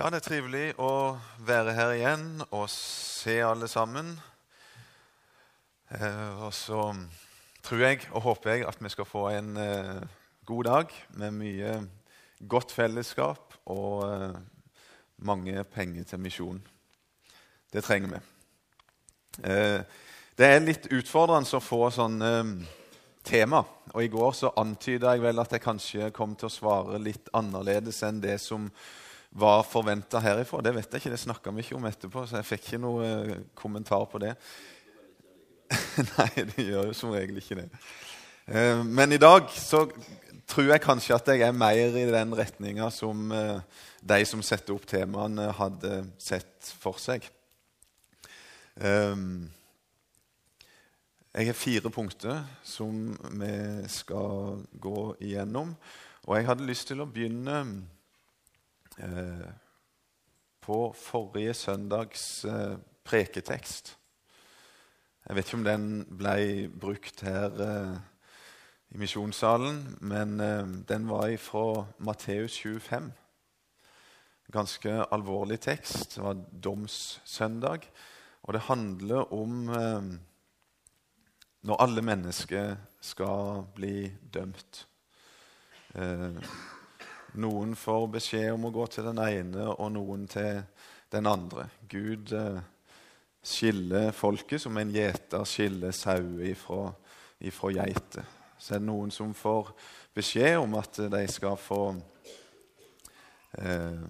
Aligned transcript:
Ja, 0.00 0.06
det 0.08 0.22
er 0.22 0.24
trivelig 0.24 0.68
å 0.80 1.18
være 1.44 1.74
her 1.76 1.90
igjen 1.92 2.22
og 2.56 2.70
se 2.72 3.34
alle 3.44 3.66
sammen. 3.68 4.14
Eh, 5.92 6.38
og 6.40 6.54
så 6.56 6.86
tror 7.60 7.82
jeg 7.84 8.06
og 8.08 8.24
håper 8.24 8.54
jeg 8.54 8.64
at 8.64 8.80
vi 8.80 8.92
skal 8.94 9.04
få 9.04 9.26
en 9.28 9.50
eh, 9.60 9.98
god 10.48 10.64
dag 10.70 10.94
med 11.20 11.36
mye 11.36 11.74
godt 12.48 12.72
fellesskap 12.72 13.58
og 13.74 14.06
eh, 14.06 14.38
mange 15.28 15.66
penger 15.68 16.08
til 16.08 16.24
misjon. 16.24 16.62
Det 17.68 17.84
trenger 17.84 18.14
vi. 18.14 18.22
Eh, 19.52 19.84
det 20.40 20.48
er 20.48 20.64
litt 20.64 20.88
utfordrende 20.96 21.60
å 21.60 21.66
få 21.66 21.82
sånne 21.98 22.32
eh, 22.38 22.56
tema. 23.20 23.60
Og 23.92 24.00
I 24.00 24.08
går 24.16 24.32
så 24.32 24.54
antyda 24.64 25.12
jeg 25.12 25.26
vel 25.28 25.44
at 25.44 25.52
jeg 25.52 25.66
kanskje 25.68 26.10
kom 26.16 26.32
til 26.40 26.48
å 26.48 26.56
svare 26.56 27.04
litt 27.04 27.28
annerledes 27.36 28.00
enn 28.08 28.24
det 28.24 28.40
som 28.40 28.72
var 29.30 29.62
forventa 29.62 30.18
herifra. 30.22 30.60
Det 30.62 30.74
vet 30.74 30.92
jeg 30.92 31.02
ikke, 31.02 31.10
det 31.14 31.20
snakka 31.22 31.52
vi 31.54 31.64
ikke 31.64 31.76
om 31.78 31.86
etterpå, 31.88 32.26
så 32.26 32.40
jeg 32.40 32.48
fikk 32.48 32.64
ikke 32.66 32.82
noe 32.82 33.06
eh, 33.06 33.36
kommentar 33.58 34.06
på 34.10 34.18
det. 34.22 34.34
Nei, 36.16 36.30
det 36.50 36.66
gjør 36.66 36.90
jo 36.90 36.96
som 36.96 37.14
regel 37.14 37.38
ikke 37.38 37.60
det. 37.60 37.68
Eh, 38.50 38.82
men 38.82 39.14
i 39.14 39.20
dag 39.22 39.46
så 39.54 39.86
tror 40.50 40.72
jeg 40.72 40.82
kanskje 40.82 41.14
at 41.14 41.30
jeg 41.30 41.46
er 41.46 41.54
mer 41.54 41.78
i 41.78 42.08
den 42.10 42.34
retninga 42.34 42.90
som 42.94 43.30
eh, 43.34 43.62
de 44.02 44.24
som 44.26 44.42
setter 44.42 44.74
opp 44.74 44.86
temaene, 44.90 45.52
hadde 45.54 46.02
sett 46.18 46.74
for 46.80 46.98
seg. 46.98 47.28
Jeg 51.30 51.46
har 51.46 51.54
fire 51.58 51.90
punkter 51.92 52.40
som 52.64 53.12
vi 53.36 53.52
skal 53.92 54.62
gå 54.72 55.14
igjennom. 55.20 55.74
Og 56.24 56.38
jeg 56.38 56.48
hadde 56.48 56.66
lyst 56.66 56.88
til 56.88 57.02
å 57.04 57.06
begynne 57.10 57.60
Eh, 59.02 59.48
på 60.60 60.92
forrige 60.96 61.54
søndags 61.54 62.44
eh, 62.44 62.76
preketekst. 63.04 63.96
Jeg 65.28 65.36
vet 65.36 65.46
ikke 65.46 65.56
om 65.56 65.64
den 65.64 65.86
ble 66.18 66.68
brukt 66.80 67.22
her 67.24 67.56
eh, 67.64 67.94
i 68.90 69.00
misjonssalen, 69.00 69.96
men 70.00 70.36
den 70.88 71.08
var 71.08 71.30
fra 71.40 71.86
Matteus 71.98 72.58
25. 72.58 73.12
Ganske 74.52 74.96
alvorlig 75.14 75.60
tekst. 75.60 76.16
Det 76.16 76.24
var 76.24 76.42
domssøndag. 76.64 77.86
Og 78.42 78.52
det 78.52 78.66
handler 78.66 79.32
om 79.32 79.70
når 81.62 81.82
alle 81.86 82.02
mennesker 82.02 82.74
skal 83.00 83.62
bli 83.74 84.10
dømt. 84.34 84.86
Noen 87.38 87.76
får 87.78 88.08
beskjed 88.16 88.50
om 88.54 88.66
å 88.66 88.72
gå 88.74 88.86
til 88.90 89.06
den 89.06 89.20
ene, 89.22 89.68
og 89.70 89.92
noen 89.94 90.26
til 90.30 90.62
den 91.12 91.28
andre. 91.30 91.68
Gud 91.90 92.32
eh, 92.34 92.58
skiller 93.42 94.10
folket 94.16 94.62
som 94.62 94.76
en 94.80 94.90
gjeter 94.94 95.46
skiller 95.46 95.94
sauer 95.94 96.50
ifra, 96.50 96.90
ifra 97.38 97.70
geiter. 97.78 98.26
Så 98.58 98.74
er 98.74 98.82
det 98.82 98.90
noen 98.90 99.12
som 99.14 99.30
får 99.36 99.70
beskjed 100.16 100.58
om 100.60 100.74
at 100.80 100.98
de 101.12 101.22
skal 101.30 101.56
få 101.60 101.82
eh, 103.62 104.02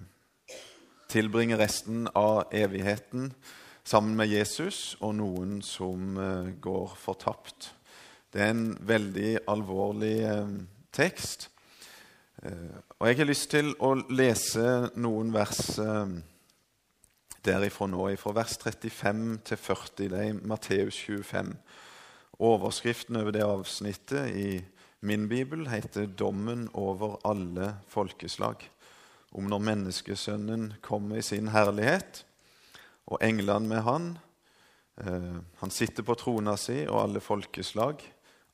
tilbringe 1.11 1.59
resten 1.61 2.07
av 2.17 2.49
evigheten 2.55 3.29
sammen 3.83 4.17
med 4.17 4.31
Jesus, 4.31 4.95
og 5.01 5.15
noen 5.19 5.59
som 5.65 6.17
eh, 6.17 6.51
går 6.61 6.97
fortapt. 6.97 7.71
Det 8.33 8.41
er 8.41 8.53
en 8.55 8.67
veldig 8.87 9.31
alvorlig 9.51 10.17
eh, 10.25 10.53
tekst. 10.95 11.50
Eh, 12.41 12.77
og 12.99 13.07
Jeg 13.07 13.17
har 13.19 13.27
lyst 13.29 13.51
til 13.53 13.67
å 13.85 13.91
lese 14.09 14.89
noen 14.97 15.29
vers 15.33 15.75
eh, 15.77 16.13
derifra 17.45 17.85
nå, 17.85 18.07
fra 18.17 18.33
vers 18.33 18.55
35 18.57 19.19
til 19.45 19.59
40. 19.61 19.91
Det 20.09 20.17
er 20.17 20.31
i 20.31 20.39
Matteus 20.49 20.97
25. 20.97 21.51
Overskriften 22.41 23.19
over 23.21 23.35
det 23.35 23.43
avsnittet 23.45 24.33
i 24.33 24.47
min 25.05 25.27
bibel 25.29 25.67
heter 25.69 26.07
'Dommen 26.07 26.67
over 26.73 27.19
alle 27.25 27.75
folkeslag'. 27.93 28.65
Om 29.31 29.43
når 29.43 29.59
menneskesønnen 29.59 30.73
kommer 30.81 31.17
i 31.17 31.21
sin 31.21 31.47
herlighet, 31.47 32.25
og 33.05 33.21
englene 33.21 33.67
med 33.67 33.81
han. 33.81 34.17
Eh, 34.97 35.37
han 35.61 35.69
sitter 35.69 36.03
på 36.03 36.17
trona 36.17 36.57
si, 36.57 36.87
og 36.87 37.03
alle 37.03 37.21
folkeslag, 37.21 38.01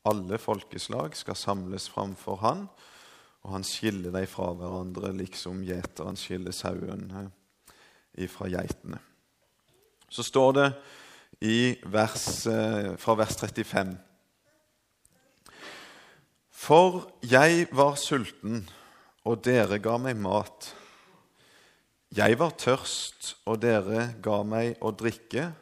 alle 0.06 0.38
folkeslag 0.38 1.16
skal 1.16 1.36
samles 1.36 1.90
framfor 1.90 2.36
han 2.44 2.68
og 3.44 3.53
han 3.53 3.66
skiller 3.68 4.12
dem 4.16 4.28
fra 4.30 4.50
hverandre, 4.58 5.14
liksom 5.16 5.62
gjeteren 5.68 6.18
skiller 6.20 6.56
sauen 6.56 7.12
fra 8.31 8.50
geitene. 8.50 9.00
Så 10.09 10.24
står 10.24 10.53
det 10.58 10.68
vers, 11.86 12.47
eh, 12.47 12.96
fra 12.97 13.16
vers 13.16 13.36
35 13.38 13.97
For 16.50 17.12
jeg 17.22 17.68
var 17.72 17.96
sulten, 17.96 18.68
og 19.24 19.44
dere 19.44 19.78
ga 19.80 19.97
meg 19.97 20.18
mat. 20.18 20.74
Jeg 22.16 22.40
var 22.40 22.56
tørst, 22.58 23.36
og 23.46 23.62
dere 23.62 24.16
ga 24.24 24.44
meg 24.44 24.80
å 24.81 24.92
drikke. 24.92 25.53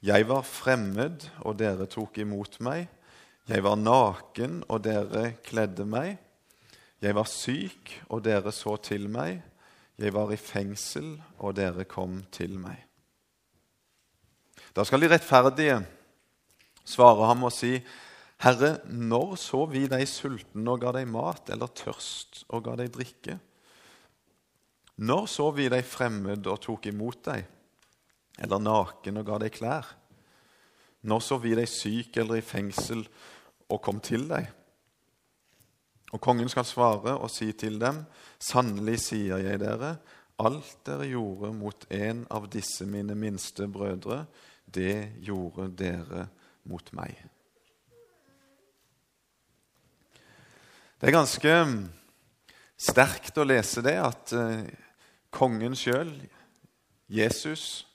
Jeg 0.00 0.28
var 0.28 0.42
fremmed, 0.42 1.28
og 1.42 1.58
dere 1.58 1.86
tok 1.86 2.18
imot 2.18 2.60
meg. 2.60 2.86
Jeg 3.48 3.64
var 3.64 3.76
naken, 3.76 4.62
og 4.68 4.82
dere 4.84 5.34
kledde 5.42 5.84
meg. 5.84 6.18
Jeg 6.98 7.14
var 7.14 7.28
syk, 7.30 7.92
og 8.10 8.24
dere 8.26 8.50
så 8.52 8.74
til 8.82 9.06
meg. 9.12 9.38
Jeg 9.98 10.14
var 10.14 10.32
i 10.34 10.38
fengsel, 10.38 11.14
og 11.38 11.54
dere 11.58 11.86
kom 11.86 12.20
til 12.34 12.58
meg. 12.58 12.80
Da 14.74 14.84
skal 14.86 15.02
de 15.02 15.10
rettferdige 15.10 15.78
svare 16.86 17.28
ham 17.30 17.46
og 17.46 17.54
si, 17.54 17.76
Herre, 18.38 18.76
når 18.86 19.34
så 19.42 19.64
vi 19.70 19.84
deg 19.90 20.04
sulten 20.06 20.66
og 20.70 20.82
ga 20.82 20.92
deg 20.94 21.08
mat, 21.10 21.50
eller 21.50 21.70
tørst 21.74 22.44
og 22.54 22.66
ga 22.66 22.76
deg 22.78 22.92
drikke? 22.94 23.38
Når 24.98 25.26
så 25.30 25.48
vi 25.54 25.66
deg 25.70 25.86
fremmed 25.86 26.46
og 26.50 26.60
tok 26.62 26.86
imot 26.90 27.24
deg, 27.30 27.46
eller 28.38 28.62
naken 28.62 29.18
og 29.22 29.26
ga 29.26 29.40
deg 29.42 29.54
klær? 29.54 29.90
Når 31.06 31.22
så 31.22 31.38
vi 31.42 31.54
deg 31.58 31.70
syk 31.70 32.18
eller 32.18 32.38
i 32.38 32.46
fengsel 32.46 33.04
og 33.70 33.82
kom 33.82 33.98
til 34.02 34.26
deg? 34.30 34.50
Og 36.12 36.20
kongen 36.24 36.48
skal 36.48 36.64
svare 36.64 37.16
og 37.18 37.28
si 37.32 37.50
til 37.52 37.76
dem, 37.80 38.02
sannelig 38.40 38.98
sier 39.04 39.42
jeg 39.44 39.60
dere, 39.60 39.96
alt 40.38 40.76
dere 40.86 41.08
gjorde 41.10 41.50
mot 41.56 41.84
en 41.92 42.22
av 42.30 42.46
disse 42.52 42.86
mine 42.88 43.16
minste 43.18 43.66
brødre, 43.68 44.22
det 44.64 45.18
gjorde 45.24 45.68
dere 45.76 46.28
mot 46.68 46.92
meg. 46.96 47.16
Det 50.98 51.08
er 51.08 51.14
ganske 51.14 51.54
sterkt 52.78 53.38
å 53.38 53.46
lese 53.46 53.82
det, 53.86 53.96
at 54.02 54.32
eh, 54.34 54.64
kongen 55.34 55.76
sjøl, 55.78 56.10
Jesus, 57.08 57.86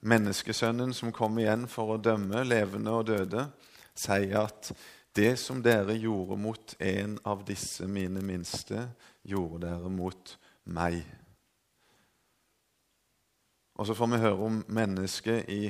menneskesønnen 0.00 0.94
som 0.96 1.12
kom 1.12 1.38
igjen 1.42 1.66
for 1.68 1.94
å 1.94 2.00
dømme 2.00 2.44
levende 2.46 2.94
og 2.96 3.08
døde, 3.10 3.48
sier 3.98 4.46
at 4.46 4.70
det 5.16 5.36
som 5.42 5.62
dere 5.62 5.96
gjorde 5.98 6.36
mot 6.38 6.74
en 6.78 7.16
av 7.26 7.42
disse 7.46 7.86
mine 7.90 8.22
minste, 8.22 8.86
gjorde 9.26 9.64
dere 9.66 9.90
mot 9.90 10.36
meg. 10.70 11.00
Og 13.80 13.88
så 13.88 13.96
får 13.96 14.10
vi 14.12 14.20
høre 14.22 14.46
om 14.46 14.60
mennesket 14.68 15.48
i 15.50 15.62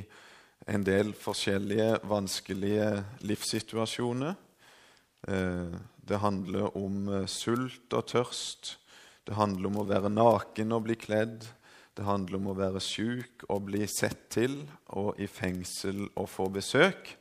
en 0.69 0.83
del 0.85 1.13
forskjellige 1.17 2.01
vanskelige 2.05 2.89
livssituasjoner. 3.25 4.35
Eh, 5.27 5.79
det 5.97 6.19
handler 6.21 6.77
om 6.77 7.07
eh, 7.07 7.25
sult 7.25 7.93
og 7.97 8.05
tørst. 8.11 8.75
Det 9.25 9.37
handler 9.37 9.71
om 9.71 9.81
å 9.81 9.87
være 9.89 10.11
naken 10.11 10.75
og 10.75 10.85
bli 10.89 10.97
kledd. 10.99 11.47
Det 11.97 12.05
handler 12.07 12.39
om 12.39 12.51
å 12.51 12.57
være 12.57 12.81
sjuk 12.83 13.45
og 13.49 13.67
bli 13.69 13.85
sett 13.89 14.27
til, 14.33 14.61
og 14.97 15.19
i 15.21 15.27
fengsel 15.27 16.05
og 16.15 16.29
få 16.31 16.47
besøk. 16.53 17.15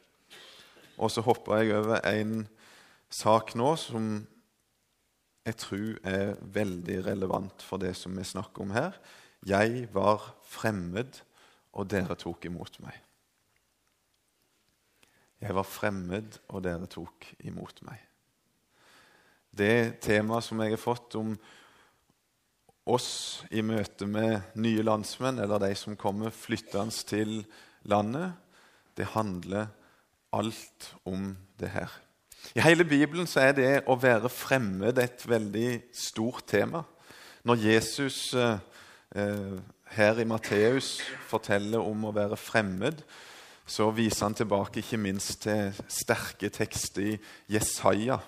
Og 1.00 1.11
så 1.12 1.25
hopper 1.25 1.62
jeg 1.62 1.79
over 1.79 2.02
en 2.05 2.44
sak 3.11 3.55
nå 3.58 3.73
som 3.81 4.12
jeg 5.49 5.56
tror 5.58 5.97
er 6.06 6.35
veldig 6.55 6.99
relevant 7.06 7.64
for 7.64 7.81
det 7.81 7.94
som 7.97 8.12
vi 8.17 8.26
snakker 8.29 8.67
om 8.67 8.75
her. 8.76 8.99
Jeg 9.49 9.88
var 9.94 10.26
fremmed, 10.44 11.23
og 11.73 11.88
dere 11.88 12.17
tok 12.19 12.44
imot 12.50 12.76
meg. 12.85 12.99
Jeg 15.41 15.56
var 15.56 15.64
fremmed, 15.64 16.37
og 16.52 16.64
dere 16.67 16.91
tok 16.91 17.31
imot 17.49 17.81
meg. 17.88 18.03
Det 19.50 19.99
temaet 20.05 20.44
som 20.46 20.61
jeg 20.61 20.76
har 20.76 20.82
fått 20.82 21.17
om 21.19 21.32
oss 22.91 23.11
i 23.50 23.62
møte 23.64 24.06
med 24.06 24.53
nye 24.61 24.85
landsmenn, 24.85 25.41
eller 25.41 25.62
de 25.62 25.73
som 25.79 25.96
kommer 25.99 26.35
flyttende 26.35 26.93
til 27.08 27.41
landet, 27.88 28.37
det 28.99 29.08
handler 29.14 29.70
alt 30.32 30.94
om 31.05 31.37
det 31.61 31.71
her. 31.75 31.91
I 32.55 32.61
hele 32.65 32.85
Bibelen 32.85 33.29
er 33.37 33.53
det 33.53 33.73
å 33.87 33.99
være 34.00 34.31
fremmed 34.32 34.99
et 34.99 35.23
veldig 35.29 35.82
stort 35.94 36.47
tema. 36.50 36.82
Når 37.44 37.62
Jesus 37.62 38.35
eh, 38.35 38.59
eh, 39.17 39.59
her 39.94 40.19
i 40.19 40.27
Matteus 40.29 40.99
forteller 41.29 41.82
om 41.82 42.09
å 42.09 42.15
være 42.17 42.38
fremmed, 42.41 43.03
så 43.71 43.91
viser 43.94 44.27
han 44.27 44.35
tilbake 44.35 44.82
ikke 44.82 44.99
minst 44.99 45.44
til 45.44 45.71
sterke 45.88 46.50
tekster 46.50 47.12
i 47.12 47.17
Jesaja, 47.55 48.19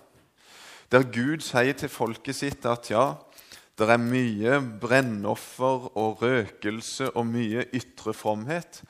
der 0.92 1.08
Gud 1.08 1.40
sier 1.40 1.72
til 1.72 1.88
folket 1.88 2.36
sitt 2.36 2.66
at 2.68 2.90
ja, 2.92 3.14
det 3.80 3.88
er 3.88 4.00
mye 4.00 4.58
brennoffer 4.82 5.88
og 5.96 6.20
røkelse 6.20 7.08
og 7.16 7.24
mye 7.30 7.64
ytre 7.72 8.12
fromhet. 8.14 8.82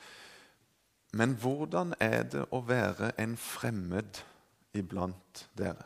Men 1.13 1.35
hvordan 1.37 1.93
er 2.01 2.23
det 2.25 2.45
å 2.49 2.63
være 2.65 3.11
en 3.21 3.35
fremmed 3.37 4.23
iblant 4.73 5.43
dere? 5.57 5.85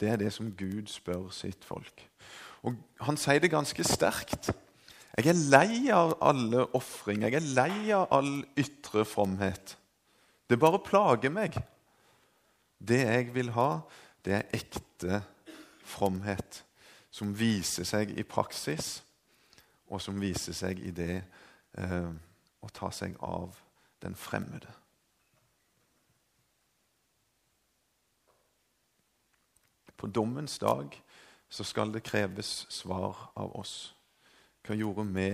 Det 0.00 0.12
er 0.12 0.20
det 0.20 0.30
som 0.34 0.52
Gud 0.54 0.86
spør 0.92 1.30
sitt 1.34 1.64
folk. 1.64 2.04
Og 2.62 2.76
Han 3.00 3.16
sier 3.16 3.40
det 3.40 3.50
ganske 3.50 3.84
sterkt. 3.84 4.52
Jeg 5.16 5.30
er 5.32 5.40
lei 5.50 5.88
av 5.90 6.14
alle 6.20 6.66
ofringer. 6.76 7.32
Jeg 7.32 7.40
er 7.40 7.54
lei 7.56 7.92
av 7.96 8.06
all 8.12 8.44
ytre 8.58 9.04
fromhet. 9.08 9.76
Det 10.46 10.58
bare 10.60 10.82
plager 10.84 11.32
meg. 11.32 11.56
Det 12.78 13.00
jeg 13.00 13.32
vil 13.34 13.50
ha, 13.56 13.80
det 14.24 14.34
er 14.36 14.54
ekte 14.54 15.22
fromhet 15.86 16.62
som 17.10 17.32
viser 17.32 17.86
seg 17.88 18.12
i 18.18 18.26
praksis, 18.28 19.00
og 19.88 20.02
som 20.02 20.18
viser 20.20 20.52
seg 20.52 20.82
i 20.84 20.92
det 20.92 21.22
eh, 21.78 22.10
å 22.64 22.70
ta 22.72 22.90
seg 22.94 23.16
av 23.24 23.58
den 24.02 24.16
fremmede. 24.18 24.72
På 29.96 30.06
dommens 30.06 30.58
dag 30.60 30.92
så 31.48 31.64
skal 31.64 31.92
det 31.92 32.04
kreves 32.04 32.66
svar 32.72 33.30
av 33.34 33.54
oss. 33.56 33.94
Hva 34.66 34.76
gjorde 34.76 35.06
vi 35.14 35.30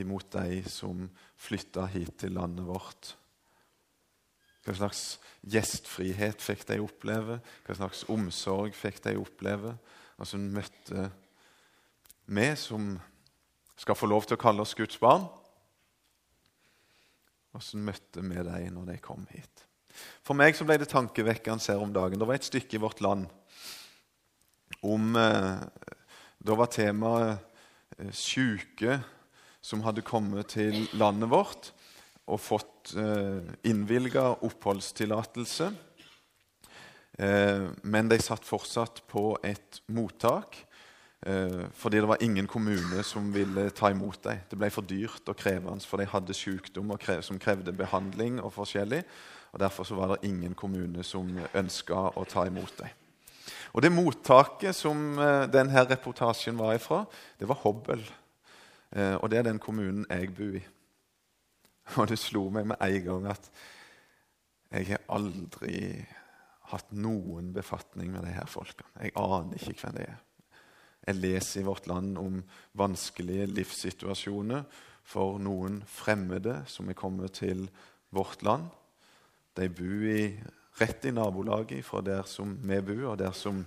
imot 0.00 0.30
de 0.32 0.62
som 0.70 1.08
flytta 1.36 1.84
hit 1.92 2.14
til 2.22 2.36
landet 2.38 2.64
vårt? 2.64 3.14
Hva 4.64 4.76
slags 4.76 5.18
gjestfrihet 5.40 6.42
fikk 6.44 6.66
de 6.68 6.78
oppleve? 6.84 7.40
Hva 7.66 7.76
slags 7.76 8.04
omsorg 8.12 8.76
fikk 8.76 9.02
de 9.04 9.16
oppleve? 9.20 9.74
Altså 10.20 10.40
møtte 10.40 11.08
vi 12.30 12.48
som 12.60 12.92
skal 13.80 13.96
få 13.96 14.08
lov 14.10 14.28
til 14.28 14.36
å 14.36 14.42
kalle 14.42 14.62
oss 14.62 14.76
Guds 14.78 15.00
barn. 15.00 15.26
Hvordan 17.50 17.82
møtte 17.88 18.22
vi 18.22 18.42
dem 18.46 18.74
når 18.76 18.92
de 18.92 18.96
kom 19.02 19.26
hit? 19.32 19.66
For 20.22 20.38
meg 20.38 20.54
så 20.54 20.66
ble 20.66 20.76
det 20.78 20.90
tankevekkende 20.92 21.72
her 21.72 21.82
om 21.82 21.92
dagen. 21.94 22.20
Det 22.20 22.28
var 22.28 22.38
et 22.38 22.46
stykke 22.46 22.78
i 22.78 22.82
vårt 22.82 23.02
land 23.02 23.26
om 24.86 25.16
eh, 25.18 25.58
Da 26.40 26.56
var 26.56 26.70
temaet 26.72 27.42
eh, 27.98 28.12
syke 28.14 29.00
som 29.60 29.82
hadde 29.84 30.06
kommet 30.06 30.54
til 30.54 30.86
landet 30.96 31.28
vårt 31.28 31.72
og 32.30 32.40
fått 32.40 32.94
eh, 32.96 33.42
innvilga 33.66 34.30
oppholdstillatelse. 34.46 35.72
Men 37.20 38.08
de 38.08 38.16
satt 38.22 38.46
fortsatt 38.48 39.02
på 39.10 39.34
et 39.44 39.82
mottak 39.92 40.56
fordi 41.20 41.98
det 42.00 42.08
var 42.08 42.22
ingen 42.24 42.46
kommune 42.48 43.02
som 43.04 43.26
ville 43.34 43.66
ta 43.76 43.90
imot 43.92 44.22
dem. 44.24 44.38
Det 44.48 44.56
ble 44.56 44.70
for 44.72 44.88
dyrt 44.88 45.28
og 45.28 45.36
krevende, 45.36 45.84
for 45.84 46.00
de 46.00 46.06
hadde 46.08 46.32
sykdom 46.32 46.94
krev, 46.96 47.20
som 47.22 47.38
krevde 47.38 47.74
behandling. 47.76 48.40
og 48.40 48.54
forskjellig, 48.54 49.02
og 49.52 49.60
Derfor 49.60 49.84
så 49.84 49.94
var 49.94 50.14
det 50.14 50.28
ingen 50.28 50.54
kommune 50.54 51.04
som 51.04 51.28
ønska 51.54 51.94
å 52.16 52.24
ta 52.24 52.46
imot 52.46 52.78
dem. 52.78 52.88
Og 53.72 53.82
Det 53.82 53.92
mottaket 53.92 54.74
som 54.74 55.18
eh, 55.18 55.46
denne 55.50 55.84
reportasjen 55.86 56.58
var 56.58 56.74
ifra, 56.74 57.04
det 57.38 57.48
var 57.48 57.60
Hobøl. 57.62 58.02
Eh, 58.90 59.14
og 59.14 59.30
det 59.30 59.38
er 59.38 59.46
den 59.46 59.58
kommunen 59.62 60.06
jeg 60.10 60.34
bor 60.34 60.56
i. 60.58 60.62
Og 61.98 62.08
det 62.08 62.18
slo 62.18 62.48
meg 62.54 62.68
med 62.70 62.82
en 62.82 63.04
gang 63.04 63.28
at 63.32 63.50
jeg 64.70 64.92
har 64.92 65.00
aldri 65.10 66.04
hatt 66.70 66.92
noen 66.94 67.50
befatning 67.54 68.12
med 68.14 68.28
her 68.30 68.46
folkene. 68.46 68.90
Jeg 69.02 69.16
aner 69.18 69.58
ikke 69.58 69.80
hvem 69.82 69.96
de 69.96 70.04
er. 70.06 70.18
Jeg 71.06 71.16
leser 71.16 71.60
i 71.60 71.64
Vårt 71.64 71.86
Land 71.88 72.18
om 72.20 72.42
vanskelige 72.76 73.46
livssituasjoner 73.50 74.66
for 75.10 75.40
noen 75.42 75.80
fremmede 75.88 76.60
som 76.70 76.90
er 76.90 76.98
kommet 76.98 77.38
til 77.40 77.64
vårt 78.14 78.42
land. 78.46 78.68
De 79.56 79.68
bor 79.72 80.04
i 80.06 80.24
rett 80.80 81.08
i 81.08 81.12
nabolaget 81.14 81.84
fra 81.84 82.02
der 82.04 82.22
som 82.28 82.54
vi 82.62 82.78
bor, 82.84 83.12
og 83.12 83.18
der 83.18 83.32
som 83.36 83.64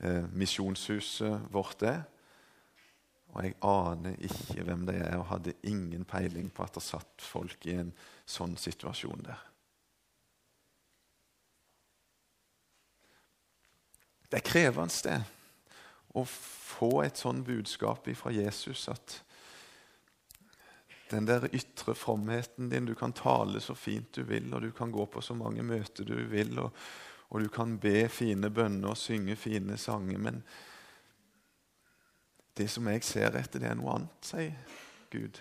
eh, 0.00 0.24
misjonshuset 0.32 1.52
vårt 1.52 1.82
er. 1.86 2.02
Og 3.30 3.44
jeg 3.44 3.58
aner 3.62 4.16
ikke 4.26 4.64
hvem 4.66 4.86
de 4.88 4.96
er, 4.98 5.18
og 5.18 5.28
hadde 5.30 5.58
ingen 5.62 6.04
peiling 6.04 6.50
på 6.54 6.64
at 6.64 6.74
det 6.74 6.82
satt 6.82 7.22
folk 7.22 7.66
i 7.70 7.76
en 7.82 7.92
sånn 8.26 8.56
situasjon 8.58 9.22
der. 9.26 9.46
Det 14.30 14.38
er 14.38 14.46
krevende 14.46 15.02
det, 15.04 15.20
å 16.14 16.24
få 16.26 17.02
et 17.04 17.20
sånn 17.20 17.44
budskap 17.46 18.08
fra 18.18 18.32
Jesus 18.34 18.88
at 18.90 19.20
den 21.10 21.26
der 21.26 21.48
ytre 21.54 21.94
fromheten 21.94 22.70
din. 22.70 22.86
Du 22.86 22.94
kan 22.94 23.12
tale 23.12 23.60
så 23.60 23.74
fint 23.74 24.12
du 24.14 24.22
vil, 24.22 24.52
og 24.54 24.62
du 24.62 24.70
kan 24.72 24.92
gå 24.92 25.06
på 25.06 25.22
så 25.22 25.34
mange 25.34 25.62
møter 25.66 26.06
du 26.06 26.16
vil, 26.30 26.58
og, 26.62 26.74
og 27.30 27.42
du 27.42 27.48
kan 27.52 27.78
be 27.82 28.08
fine 28.08 28.50
bønner 28.50 28.92
og 28.92 28.98
synge 28.98 29.36
fine 29.36 29.78
sanger, 29.78 30.18
men 30.18 30.42
det 32.58 32.68
som 32.70 32.86
jeg 32.90 33.04
ser 33.06 33.38
etter, 33.38 33.62
det 33.62 33.70
er 33.70 33.78
noe 33.78 33.94
annet, 33.96 34.26
sier 34.26 34.78
Gud. 35.10 35.40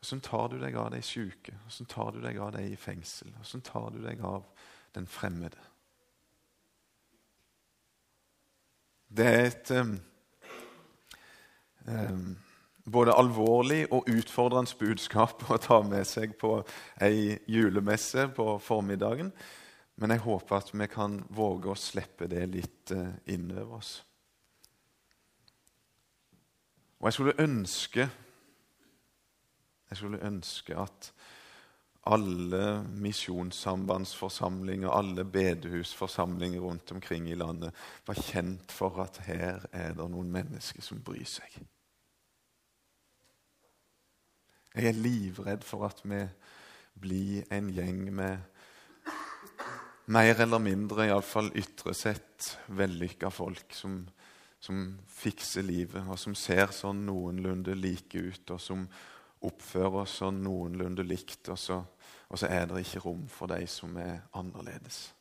Hvordan 0.00 0.20
tar 0.24 0.50
du 0.52 0.58
deg 0.60 0.76
av 0.76 0.90
de 0.92 1.00
syke? 1.02 1.54
Hvordan 1.64 1.88
tar 1.90 2.10
du 2.12 2.20
deg 2.22 2.38
av 2.38 2.52
de 2.54 2.64
i 2.68 2.76
fengsel? 2.76 3.32
Hvordan 3.38 3.64
tar 3.64 3.88
du 3.94 4.02
deg 4.04 4.20
av 4.24 4.44
den 4.94 5.08
fremmede? 5.08 5.60
Det 9.14 9.26
er 9.26 9.44
et 9.46 9.70
um, 9.78 9.92
um, 11.86 12.38
både 12.90 13.14
alvorlig 13.14 13.84
og 13.94 14.08
utfordrende 14.10 14.74
budskap 14.80 15.44
å 15.46 15.58
ta 15.62 15.78
med 15.86 16.02
seg 16.08 16.34
på 16.40 16.56
ei 16.98 17.36
julemesse 17.46 18.26
på 18.34 18.56
formiddagen. 18.58 19.30
Men 20.02 20.10
jeg 20.10 20.24
håper 20.24 20.58
at 20.58 20.72
vi 20.74 20.88
kan 20.90 21.20
våge 21.30 21.70
å 21.70 21.78
slippe 21.78 22.26
det 22.26 22.42
litt 22.56 22.90
inn 23.30 23.46
over 23.54 23.78
oss. 23.78 23.92
Og 26.98 27.06
jeg 27.06 27.18
skulle 27.18 27.38
ønske 27.44 28.08
Jeg 29.90 30.00
skulle 30.00 30.24
ønske 30.26 30.74
at 30.74 31.12
alle 32.04 32.84
misjonssambandsforsamlinger, 33.00 34.88
alle 34.92 35.24
bedehusforsamlinger 35.24 36.60
rundt 36.60 36.92
omkring 36.92 37.30
i 37.30 37.34
landet 37.34 37.72
var 38.06 38.14
kjent 38.20 38.72
for 38.72 39.00
at 39.04 39.22
her 39.24 39.64
er 39.72 39.94
det 39.96 40.08
noen 40.12 40.32
mennesker 40.32 40.84
som 40.84 41.00
bryr 41.04 41.24
seg. 41.28 41.48
Jeg 44.74 44.90
er 44.90 44.98
livredd 44.98 45.64
for 45.64 45.86
at 45.86 46.02
vi 46.04 46.20
blir 47.00 47.46
en 47.54 47.70
gjeng 47.72 48.10
med 48.14 48.38
mer 50.06 50.40
eller 50.42 50.60
mindre, 50.60 51.06
iallfall 51.08 51.48
ytre 51.56 51.94
sett, 51.96 52.58
vellykka 52.68 53.30
folk 53.32 53.72
som, 53.72 54.02
som, 54.60 54.98
fikser 55.08 55.64
livet, 55.64 56.04
og 56.04 56.18
som 56.20 56.34
ser 56.36 56.74
sånn 56.74 57.04
noenlunde 57.06 57.76
like 57.78 58.18
ut, 58.18 58.50
og 58.50 58.60
som 58.60 58.84
oppfører 59.44 60.02
oss 60.02 60.18
sånn 60.20 60.42
noenlunde 60.44 61.06
likt, 61.06 61.48
og 61.52 61.60
så, 61.60 61.80
og 62.34 62.38
så 62.38 62.48
er 62.50 62.64
det 62.66 62.80
ikke 62.82 62.98
rom 63.04 63.28
for 63.30 63.46
de 63.46 63.62
som 63.70 63.92
er 63.96 64.24
annerledes. 64.34 65.12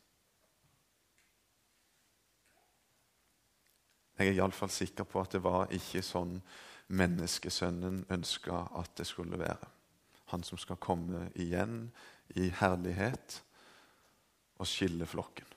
Jeg 4.17 4.32
er 4.32 4.39
iallfall 4.39 4.72
sikker 4.74 5.05
på 5.05 5.22
at 5.22 5.36
det 5.36 5.43
var 5.46 5.70
ikke 5.77 6.01
sånn 6.01 6.39
menneskesønnen 6.89 8.00
ønska 8.13 8.63
at 8.82 8.89
det 8.98 9.05
skulle 9.05 9.38
være. 9.38 9.70
Han 10.34 10.41
som 10.41 10.58
skal 10.58 10.82
komme 10.82 11.27
igjen 11.38 11.91
i 12.34 12.48
herlighet 12.50 13.38
og 14.58 14.65
skille 14.74 15.05
flokken. 15.05 15.53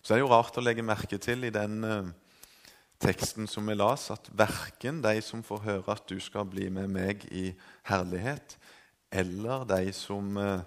Så 0.00 0.14
det 0.14 0.22
er 0.22 0.24
jo 0.24 0.32
rart 0.32 0.56
å 0.56 0.64
legge 0.64 0.80
merke 0.80 1.20
til 1.20 1.44
i 1.44 1.52
den 1.52 1.84
uh, 1.84 2.08
teksten 3.02 3.48
som 3.50 3.66
vi 3.66 3.74
las, 3.74 4.08
at 4.14 4.30
verken 4.38 5.00
de 5.02 5.16
som 5.24 5.42
får 5.44 5.64
høre 5.66 5.96
at 5.96 6.06
du 6.10 6.20
skal 6.22 6.46
bli 6.48 6.68
med 6.70 6.90
meg 6.92 7.26
i 7.34 7.50
herlighet, 7.88 8.56
eller 9.12 9.66
de 9.68 9.92
som, 9.96 10.36
uh, 10.38 10.62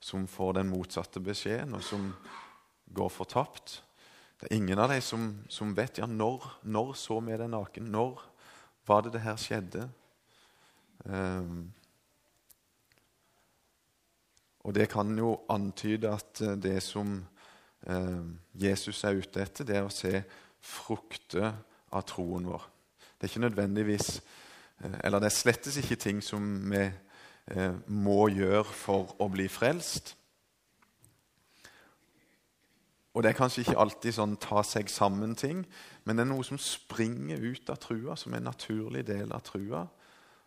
som 0.00 0.28
får 0.30 0.60
den 0.60 0.70
motsatte 0.70 1.20
beskjeden, 1.20 1.74
og 1.76 1.82
som 1.84 2.12
går 2.92 3.10
fortapt, 3.12 3.80
det 4.40 4.48
er 4.50 4.56
ingen 4.56 4.80
av 4.82 4.90
de 4.90 4.98
som, 5.04 5.28
som 5.50 5.74
vet 5.76 6.00
ja, 6.00 6.06
når, 6.06 6.48
når 6.66 6.96
så 6.98 7.20
vi 7.22 7.36
deg 7.38 7.50
naken. 7.52 7.92
Når 7.94 8.24
var 8.86 9.04
det 9.04 9.12
det 9.14 9.22
her 9.22 9.36
skjedde? 9.38 9.84
Um, 11.04 11.68
og 14.66 14.74
det 14.74 14.88
kan 14.90 15.10
jo 15.18 15.36
antyde 15.50 16.10
at 16.10 16.42
eh, 16.42 16.58
det 16.58 16.76
som 16.82 17.16
um, 17.86 18.28
Jesus 18.54 19.02
er 19.04 19.18
ute 19.18 19.42
etter, 19.42 19.66
det 19.66 19.78
er 19.78 19.86
å 19.86 19.94
se 19.94 20.20
frukter 20.62 21.50
av 21.92 22.06
troen 22.08 22.48
vår. 22.48 22.64
Det 22.98 23.26
er 23.26 23.32
ikke 23.32 23.46
nødvendigvis 23.46 24.22
eh, 24.82 24.98
Eller 25.04 25.22
det 25.22 25.30
er 25.30 25.36
slettes 25.36 25.76
ikke 25.78 25.96
ting 26.00 26.22
som 26.24 26.42
vi 26.70 26.82
eh, 26.82 27.74
må 27.86 28.26
gjøre 28.28 28.64
for 28.64 29.14
å 29.22 29.28
bli 29.32 29.48
frelst. 29.48 30.16
Og 33.12 33.22
det 33.22 33.32
er 33.32 33.36
kanskje 33.36 33.66
ikke 33.66 33.80
alltid 33.80 34.16
sånn 34.16 34.38
ta 34.40 34.62
seg 34.64 34.88
sammen-ting, 34.88 35.66
men 36.04 36.16
det 36.16 36.24
er 36.24 36.30
noe 36.30 36.44
som 36.48 36.60
springer 36.60 37.42
ut 37.44 37.68
av 37.70 37.76
trua, 37.82 38.16
som 38.16 38.32
er 38.32 38.40
en 38.40 38.48
naturlig 38.48 39.04
del 39.06 39.34
av 39.36 39.44
trua, 39.44 39.84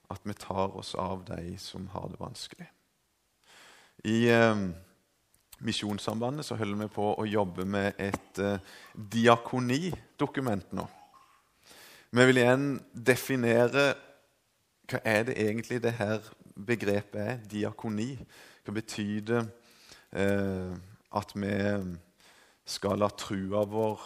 at 0.10 0.26
vi 0.26 0.34
tar 0.38 0.74
oss 0.78 0.96
av 0.98 1.22
de 1.28 1.54
som 1.62 1.86
har 1.94 2.10
det 2.10 2.20
vanskelig. 2.22 2.68
I 4.06 4.18
eh, 4.34 4.66
Misjonssambandet 5.66 6.46
så 6.46 6.58
holder 6.60 6.84
vi 6.84 6.92
på 6.94 7.08
å 7.16 7.26
jobbe 7.30 7.66
med 7.70 8.02
et 8.02 8.42
eh, 8.44 8.60
diakonidokument 8.94 10.74
nå. 10.76 10.88
Vi 12.16 12.24
vil 12.24 12.38
igjen 12.40 12.78
definere 12.96 13.90
hva 14.88 15.02
er 15.04 15.26
det 15.28 15.34
egentlig 15.36 15.82
det 15.84 15.92
her 15.98 16.24
begrepet 16.56 17.18
er, 17.20 17.42
diakoni. 17.52 18.14
Hva 18.64 18.76
betyr 18.78 19.26
det 19.28 19.42
eh, 20.16 20.72
at 21.12 21.34
vi 21.36 21.58
skal 22.64 23.04
la 23.04 23.10
trua 23.20 23.66
vår 23.68 24.06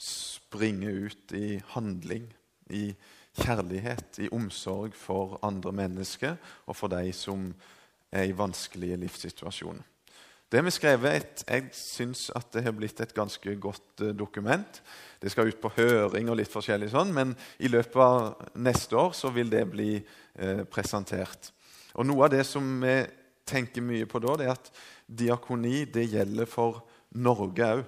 springe 0.00 0.94
ut 1.04 1.36
i 1.36 1.58
handling, 1.74 2.24
i 2.72 2.94
kjærlighet, 3.42 4.22
i 4.24 4.32
omsorg 4.32 4.96
for 4.96 5.36
andre 5.44 5.76
mennesker 5.76 6.40
og 6.64 6.78
for 6.78 6.88
de 6.88 7.12
som 7.12 7.50
er 8.08 8.30
i 8.30 8.38
vanskelige 8.38 8.96
livssituasjoner. 9.04 9.91
Det 10.52 10.58
har 10.58 10.66
vi 10.66 10.70
skrevet 10.74 11.14
et, 11.16 11.42
Jeg 11.48 11.68
syns 11.72 12.26
at 12.36 12.50
det 12.52 12.60
har 12.66 12.74
blitt 12.76 12.98
et 13.00 13.14
ganske 13.16 13.54
godt 13.56 14.02
uh, 14.02 14.10
dokument. 14.12 14.82
Det 15.16 15.30
skal 15.32 15.48
ut 15.48 15.60
på 15.62 15.70
høring 15.78 16.28
og 16.28 16.36
litt 16.36 16.52
forskjellig 16.52 16.90
sånn, 16.92 17.08
men 17.16 17.32
i 17.56 17.70
løpet 17.72 17.96
av 17.96 18.50
neste 18.60 18.98
år 19.00 19.14
så 19.16 19.30
vil 19.32 19.48
det 19.48 19.62
bli 19.70 19.94
eh, 19.96 20.60
presentert. 20.68 21.52
Og 21.94 22.04
Noe 22.04 22.26
av 22.26 22.34
det 22.34 22.42
som 22.44 22.66
vi 22.82 22.98
tenker 23.48 23.80
mye 23.86 24.04
på 24.04 24.20
da, 24.20 24.34
det 24.36 24.48
er 24.50 24.52
at 24.52 24.68
diakoni 25.06 25.86
det 25.94 26.04
gjelder 26.12 26.50
for 26.50 26.82
Norge 27.16 27.70
òg. 27.78 27.86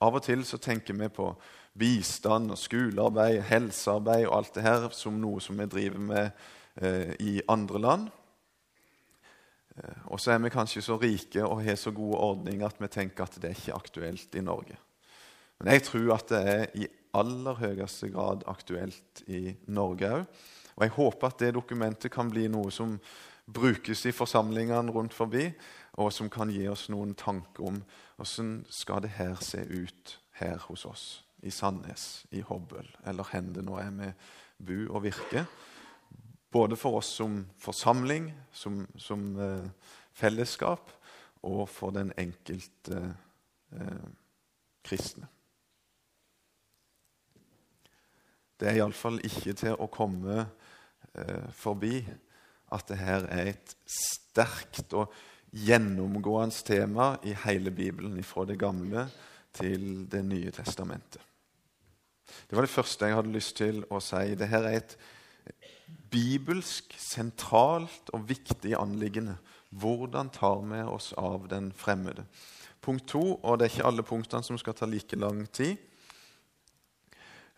Av 0.00 0.16
og 0.16 0.24
til 0.24 0.46
så 0.48 0.56
tenker 0.56 0.96
vi 0.96 1.10
på 1.12 1.34
bistand 1.76 2.54
og 2.54 2.62
skolearbeid, 2.62 3.42
helsearbeid 3.50 4.24
og 4.24 4.38
alt 4.38 4.56
det 4.56 4.64
her 4.64 4.88
som 4.96 5.20
noe 5.20 5.44
som 5.44 5.60
vi 5.60 5.68
driver 5.68 6.00
med 6.00 6.30
eh, 6.80 7.12
i 7.20 7.36
andre 7.44 7.84
land. 7.84 8.08
Og 10.12 10.20
så 10.20 10.34
er 10.34 10.40
vi 10.42 10.52
kanskje 10.52 10.82
så 10.84 10.98
rike 11.00 11.44
og 11.46 11.62
har 11.64 11.76
så 11.80 11.92
gode 11.94 12.18
ordninger 12.18 12.66
at 12.66 12.80
vi 12.80 12.88
tenker 12.92 13.24
at 13.24 13.36
det 13.40 13.50
er 13.50 13.58
ikke 13.58 13.76
aktuelt 13.78 14.34
i 14.34 14.44
Norge. 14.44 14.76
Men 15.60 15.72
jeg 15.74 15.84
tror 15.88 16.14
at 16.16 16.28
det 16.32 16.40
er 16.40 16.64
i 16.74 16.88
aller 17.16 17.58
høyeste 17.58 18.08
grad 18.12 18.46
aktuelt 18.48 19.22
i 19.28 19.54
Norge 19.68 20.12
òg. 20.20 20.24
Og 20.76 20.86
jeg 20.86 20.94
håper 20.94 21.26
at 21.28 21.42
det 21.42 21.54
dokumentet 21.54 22.12
kan 22.12 22.30
bli 22.32 22.46
noe 22.48 22.70
som 22.72 22.94
brukes 23.50 24.06
i 24.06 24.14
forsamlingene 24.14 24.92
rundt 24.94 25.12
forbi, 25.14 25.50
og 26.00 26.12
som 26.14 26.30
kan 26.32 26.48
gi 26.54 26.62
oss 26.70 26.86
noen 26.88 27.12
tanker 27.18 27.66
om 27.68 27.80
hvordan 28.16 28.62
skal 28.70 29.02
det 29.04 29.16
her 29.18 29.34
se 29.44 29.60
ut 29.66 30.14
her 30.40 30.62
hos 30.68 30.86
oss 30.88 31.04
i 31.42 31.50
Sandnes, 31.52 32.24
i 32.30 32.40
Hobøl, 32.40 32.88
eller 33.06 33.26
hvor 33.26 33.52
det 33.52 33.64
nå 33.64 33.76
er 33.80 33.92
vi 33.96 34.10
bor 34.70 34.96
og 34.96 35.04
virker. 35.08 35.44
Både 36.50 36.76
for 36.76 36.98
oss 36.98 37.06
som 37.20 37.44
forsamling, 37.58 38.32
som, 38.52 38.86
som 38.98 39.36
eh, 39.38 39.68
fellesskap, 40.12 40.90
og 41.46 41.68
for 41.70 41.94
den 41.94 42.10
enkelte 42.18 43.02
eh, 43.72 44.08
kristne. 44.84 45.28
Det 48.60 48.68
er 48.68 48.80
iallfall 48.82 49.22
ikke 49.24 49.54
til 49.56 49.78
å 49.80 49.88
komme 49.92 50.42
eh, 50.42 51.46
forbi 51.56 52.02
at 52.74 52.90
det 52.90 52.98
her 53.00 53.24
er 53.32 53.54
et 53.54 53.72
sterkt 53.88 54.92
og 54.92 55.14
gjennomgående 55.50 56.66
tema 56.66 57.14
i 57.26 57.32
hele 57.46 57.72
Bibelen, 57.74 58.20
fra 58.22 58.44
det 58.46 58.58
gamle 58.60 59.08
til 59.52 60.06
Det 60.10 60.22
nye 60.22 60.50
testamentet. 60.54 61.22
Det 62.46 62.54
var 62.54 62.62
det 62.62 62.70
første 62.70 63.06
jeg 63.06 63.16
hadde 63.16 63.34
lyst 63.34 63.56
til 63.58 63.80
å 63.90 63.98
si. 63.98 64.36
Dette 64.38 64.60
er 64.60 64.76
et 64.76 64.92
bibelsk, 66.10 66.94
sentralt 66.98 68.10
og 68.12 68.28
viktig 68.28 68.74
anliggende. 68.78 69.36
Hvordan 69.70 70.30
tar 70.34 70.64
vi 70.66 70.82
oss 70.82 71.12
av 71.18 71.46
den 71.50 71.72
fremmede? 71.72 72.24
Punkt 72.80 73.06
to, 73.08 73.34
og 73.42 73.58
det 73.58 73.66
er 73.66 73.74
ikke 73.74 73.86
alle 73.86 74.02
punktene 74.02 74.42
som 74.42 74.58
skal 74.58 74.74
ta 74.74 74.88
like 74.88 75.16
lang 75.16 75.44
tid. 75.52 75.76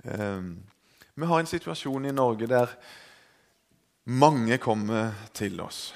Um, 0.04 0.58
vi 1.14 1.26
har 1.26 1.40
en 1.40 1.46
situasjon 1.46 2.04
i 2.04 2.12
Norge 2.12 2.46
der 2.50 2.72
mange 4.04 4.58
kommer 4.58 5.12
til 5.34 5.60
oss. 5.60 5.94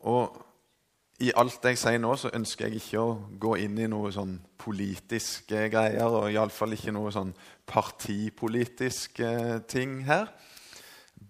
Og 0.00 0.44
i 1.22 1.30
alt 1.36 1.64
jeg 1.64 1.78
sier 1.78 2.00
nå, 2.02 2.10
så 2.18 2.32
ønsker 2.34 2.66
jeg 2.66 2.82
ikke 2.82 3.00
å 3.00 3.12
gå 3.40 3.54
inn 3.64 3.78
i 3.80 3.88
noe 3.88 4.10
sånn 4.12 4.34
politiske 4.60 5.68
greier, 5.72 6.10
og 6.10 6.32
iallfall 6.32 6.74
ikke 6.76 6.92
noe 6.92 7.12
sånn 7.14 7.30
partipolitiske 7.70 9.30
ting 9.70 10.02
her. 10.08 10.28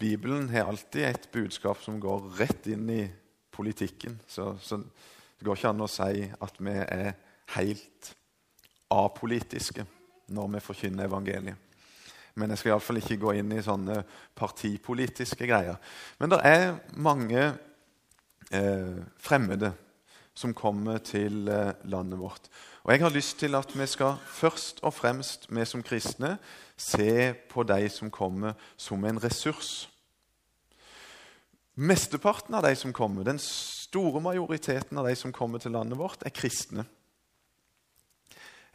Bibelen 0.04 0.50
har 0.52 0.68
alltid 0.68 1.06
et 1.08 1.28
budskap 1.32 1.80
som 1.80 1.96
går 2.00 2.26
rett 2.36 2.66
inn 2.68 2.88
i 2.92 3.04
politikken. 3.54 4.18
Så, 4.28 4.50
så, 4.60 4.76
det 4.76 5.46
går 5.46 5.56
ikke 5.56 5.70
an 5.72 5.84
å 5.84 5.88
si 5.88 6.26
at 6.28 6.58
vi 6.60 6.74
er 6.82 7.14
helt 7.54 8.10
apolitiske 8.92 9.86
når 10.34 10.50
vi 10.52 10.60
forkynner 10.66 11.08
evangeliet. 11.08 11.56
Men 12.36 12.52
jeg 12.52 12.60
skal 12.60 12.74
iallfall 12.74 13.00
ikke 13.00 13.20
gå 13.22 13.32
inn 13.38 13.54
i 13.56 13.62
sånne 13.64 14.02
partipolitiske 14.36 15.48
greier. 15.48 15.80
Men 16.20 16.34
det 16.34 16.40
er 16.50 16.66
mange 17.00 17.46
eh, 18.50 19.00
fremmede 19.24 19.72
som 20.36 20.52
kommer 20.52 21.00
til 21.00 21.48
eh, 21.48 21.72
landet 21.88 22.20
vårt. 22.20 22.52
Og 22.84 22.92
Jeg 22.92 23.06
har 23.06 23.16
lyst 23.16 23.38
til 23.40 23.56
at 23.56 23.72
vi 23.72 23.88
skal 23.88 24.20
først 24.28 24.84
og 24.84 24.92
fremst, 24.98 25.48
vi 25.48 25.64
som 25.64 25.82
kristne, 25.82 26.36
se 26.76 27.32
på 27.48 27.64
de 27.64 27.88
som 27.88 28.12
kommer, 28.12 28.52
som 28.76 29.04
en 29.08 29.24
ressurs. 29.24 29.88
Mesteparten 31.74 32.54
av 32.54 32.62
de 32.62 32.76
som 32.76 32.92
kommer, 32.92 33.24
den 33.26 33.40
store 33.42 34.20
majoriteten 34.22 34.98
av 34.98 35.08
de 35.08 35.16
som 35.18 35.32
kommer 35.34 35.58
til 35.58 35.74
landet 35.74 35.98
vårt, 35.98 36.22
er 36.22 36.34
kristne. 36.34 36.84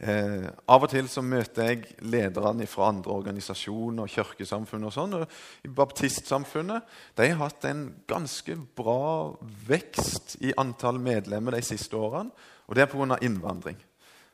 Eh, 0.00 0.46
av 0.68 0.84
og 0.84 0.88
til 0.88 1.08
så 1.12 1.20
møter 1.20 1.66
jeg 1.68 1.94
lederne 2.08 2.64
fra 2.68 2.86
andre 2.88 3.12
organisasjoner 3.12 4.06
og 4.06 4.12
kirkesamfunn. 4.12 4.84
og 4.84 4.92
sånn, 4.92 5.14
og 5.14 5.26
I 5.64 5.68
baptistsamfunnet 5.68 6.82
de 7.16 7.28
har 7.28 7.36
hatt 7.36 7.64
en 7.68 7.82
ganske 8.08 8.56
bra 8.76 9.36
vekst 9.68 10.38
i 10.40 10.54
antall 10.56 10.98
medlemmer 10.98 11.52
de 11.52 11.62
siste 11.62 11.96
årene. 11.96 12.32
Og 12.68 12.74
det 12.74 12.82
er 12.82 12.86
pga. 12.86 13.18
innvandring. 13.20 13.76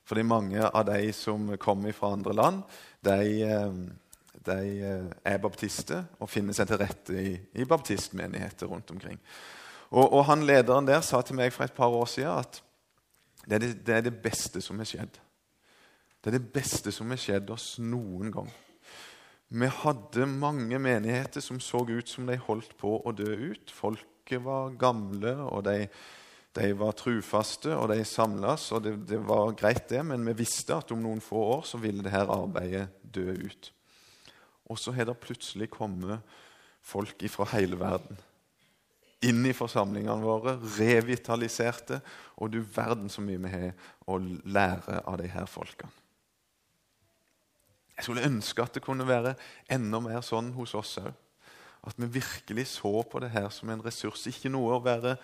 Fordi 0.05 0.23
mange 0.23 0.63
av 0.63 0.85
de 0.87 1.13
som 1.13 1.57
kommer 1.59 1.93
fra 1.93 2.13
andre 2.13 2.33
land, 2.33 2.63
de, 3.03 3.43
eh, 3.43 3.73
de 4.49 4.81
eh, 4.83 5.07
er 5.33 5.43
baptister 5.43 6.07
og 6.21 6.31
finner 6.31 6.57
seg 6.57 6.69
til 6.71 6.81
rette 6.81 7.17
i, 7.21 7.35
i 7.59 7.67
baptistmenigheter 7.69 8.71
rundt 8.71 8.91
omkring. 8.95 9.21
Og, 9.91 10.05
og, 10.05 10.25
han 10.31 10.45
Lederen 10.47 10.89
der 10.89 11.03
sa 11.07 11.23
til 11.23 11.39
meg 11.39 11.55
for 11.55 11.67
et 11.67 11.77
par 11.77 11.95
år 11.95 12.09
siden 12.11 12.43
at 12.43 12.61
det 13.47 13.59
er 13.59 13.63
det, 13.63 13.73
det 13.87 13.95
er 13.95 14.05
det 14.09 14.17
beste 14.23 14.63
som 14.65 14.81
er 14.83 14.89
skjedd. 14.91 15.21
Det 16.19 16.33
er 16.33 16.39
det 16.41 16.53
beste 16.55 16.91
som 16.91 17.13
er 17.15 17.21
skjedd 17.23 17.51
oss 17.55 17.77
noen 17.79 18.33
gang. 18.35 18.49
Vi 19.55 19.69
hadde 19.71 20.27
mange 20.27 20.81
menigheter 20.83 21.45
som 21.45 21.61
så 21.63 21.85
ut 21.87 22.11
som 22.11 22.27
de 22.27 22.35
holdt 22.49 22.75
på 22.81 22.97
å 22.99 23.15
dø 23.15 23.31
ut. 23.53 23.71
Folket 23.71 24.43
var 24.43 24.75
gamle, 24.75 25.37
og 25.47 25.63
de 25.69 25.85
de 26.57 26.73
var 26.73 26.95
trufaste, 26.97 27.73
og 27.77 27.91
de 27.93 28.03
samles, 28.09 28.71
og 28.73 28.85
det, 28.85 28.95
det, 29.11 29.19
var 29.29 29.53
greit, 29.59 29.89
det, 29.91 30.01
men 30.07 30.25
vi 30.31 30.37
visste 30.39 30.77
at 30.77 30.93
om 30.95 31.03
noen 31.05 31.21
få 31.25 31.43
år 31.59 31.67
så 31.69 31.81
ville 31.83 32.05
dette 32.05 32.23
arbeidet 32.33 32.87
dø 33.03 33.29
ut. 33.29 33.73
Og 34.71 34.79
så 34.79 34.95
har 34.95 35.09
det 35.09 35.19
plutselig 35.23 35.71
kommet 35.71 36.23
folk 36.87 37.23
fra 37.31 37.47
hele 37.55 37.79
verden 37.81 38.19
inn 39.25 39.47
i 39.49 39.55
forsamlingene 39.57 40.23
våre, 40.23 40.57
revitaliserte, 40.77 42.01
og 42.37 42.53
du 42.53 42.61
verden 42.61 43.09
så 43.11 43.25
mye 43.25 43.41
vi 43.43 43.53
har 43.53 43.87
å 44.07 44.19
lære 44.21 45.01
av 45.09 45.17
de 45.21 45.31
her 45.33 45.49
folkene. 45.51 45.93
Jeg 47.97 48.05
skulle 48.05 48.27
ønske 48.29 48.61
at 48.61 48.77
det 48.77 48.85
kunne 48.85 49.07
være 49.09 49.33
enda 49.73 50.03
mer 50.05 50.21
sånn 50.25 50.51
hos 50.53 50.75
oss 50.77 50.99
òg. 51.01 51.15
At 51.87 51.97
vi 51.97 52.11
virkelig 52.19 52.67
så 52.75 53.01
på 53.09 53.23
det 53.23 53.31
her 53.33 53.49
som 53.55 53.71
en 53.73 53.83
ressurs. 53.85 54.27
Ikke 54.29 54.51
noe 54.53 54.75
å 54.75 54.83
være 54.85 55.15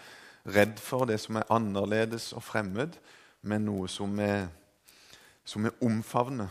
redd 0.54 0.78
for 0.80 1.04
det 1.10 1.18
som 1.20 1.36
er 1.36 1.50
annerledes 1.52 2.30
og 2.38 2.44
fremmed, 2.46 2.96
men 3.44 3.66
noe 3.66 3.90
som 3.92 4.14
er, 4.22 4.46
som 5.44 5.66
er 5.68 5.76
omfavner, 5.84 6.48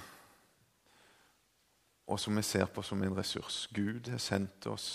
og 2.12 2.20
som 2.20 2.36
vi 2.36 2.44
ser 2.46 2.68
på 2.72 2.84
som 2.84 3.02
en 3.04 3.16
ressurs. 3.16 3.66
Gud 3.74 4.10
har 4.12 4.22
sendt 4.22 4.68
oss 4.68 4.88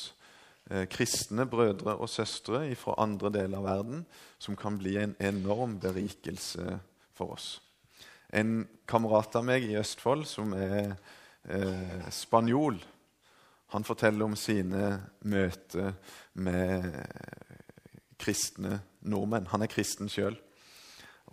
eh, 0.71 0.85
kristne 0.93 1.47
brødre 1.49 1.97
og 1.97 2.11
søstre 2.13 2.69
fra 2.77 2.97
andre 3.03 3.33
deler 3.41 3.59
av 3.61 3.69
verden 3.71 4.05
som 4.39 4.59
kan 4.59 4.79
bli 4.79 4.97
en 5.01 5.17
enorm 5.19 5.79
berikelse 5.81 6.79
for 7.17 7.37
oss. 7.39 7.49
En 8.29 8.67
kamerat 8.89 9.39
av 9.39 9.47
meg 9.47 9.65
i 9.65 9.79
Østfold 9.81 10.27
som 10.29 10.53
er 10.59 10.97
eh, 11.49 12.09
spanjol. 12.13 12.79
Han 13.75 13.87
forteller 13.87 14.29
om 14.29 14.37
sine 14.39 14.91
møter 15.27 15.95
med 16.39 16.93
kristne 18.21 18.81
nordmenn. 19.07 19.49
Han 19.53 19.65
er 19.65 19.73
kristen 19.73 20.11
sjøl 20.11 20.37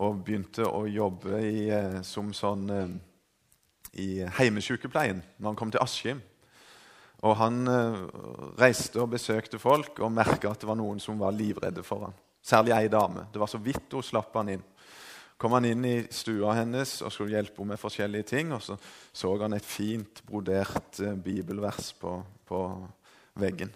og 0.02 0.24
begynte 0.26 0.66
å 0.66 0.84
jobbe 0.90 1.38
i, 1.44 1.68
eh, 1.70 2.00
som 2.02 2.32
sånn 2.34 2.70
eh, 2.70 2.94
i 4.00 4.24
heimesykepleien 4.38 5.22
når 5.38 5.50
han 5.50 5.58
kom 5.58 5.72
til 5.74 5.82
Askim. 5.82 6.22
Og 7.24 7.36
Han 7.40 7.64
eh, 7.68 8.00
reiste 8.60 9.00
og 9.00 9.14
besøkte 9.14 9.58
folk 9.58 10.00
og 10.04 10.12
merka 10.12 10.50
at 10.50 10.60
det 10.60 10.68
var 10.68 10.78
noen 10.78 11.00
som 11.00 11.20
var 11.20 11.32
livredde 11.36 11.84
for 11.86 12.08
ham. 12.08 12.16
Særlig 12.44 12.74
ei 12.76 12.88
dame. 12.92 13.28
Det 13.32 13.40
var 13.40 13.48
så 13.48 13.60
vidt 13.62 13.94
hun 13.96 14.04
slapp 14.04 14.34
han 14.36 14.50
inn. 14.52 14.64
Kom 15.40 15.54
han 15.56 15.64
inn 15.66 15.84
i 15.88 15.94
stua 16.14 16.52
hennes 16.58 16.98
og 17.02 17.12
skulle 17.12 17.34
hjelpe 17.34 17.62
henne 17.62 17.74
med 17.74 17.80
forskjellige 17.80 18.28
ting. 18.28 18.52
og 18.52 18.62
Så 18.62 18.76
så 19.12 19.32
han 19.40 19.56
et 19.56 19.64
fint 19.64 20.20
brodert 20.26 21.00
bibelvers 21.24 21.92
på, 21.98 22.18
på 22.46 22.60
veggen. 23.40 23.72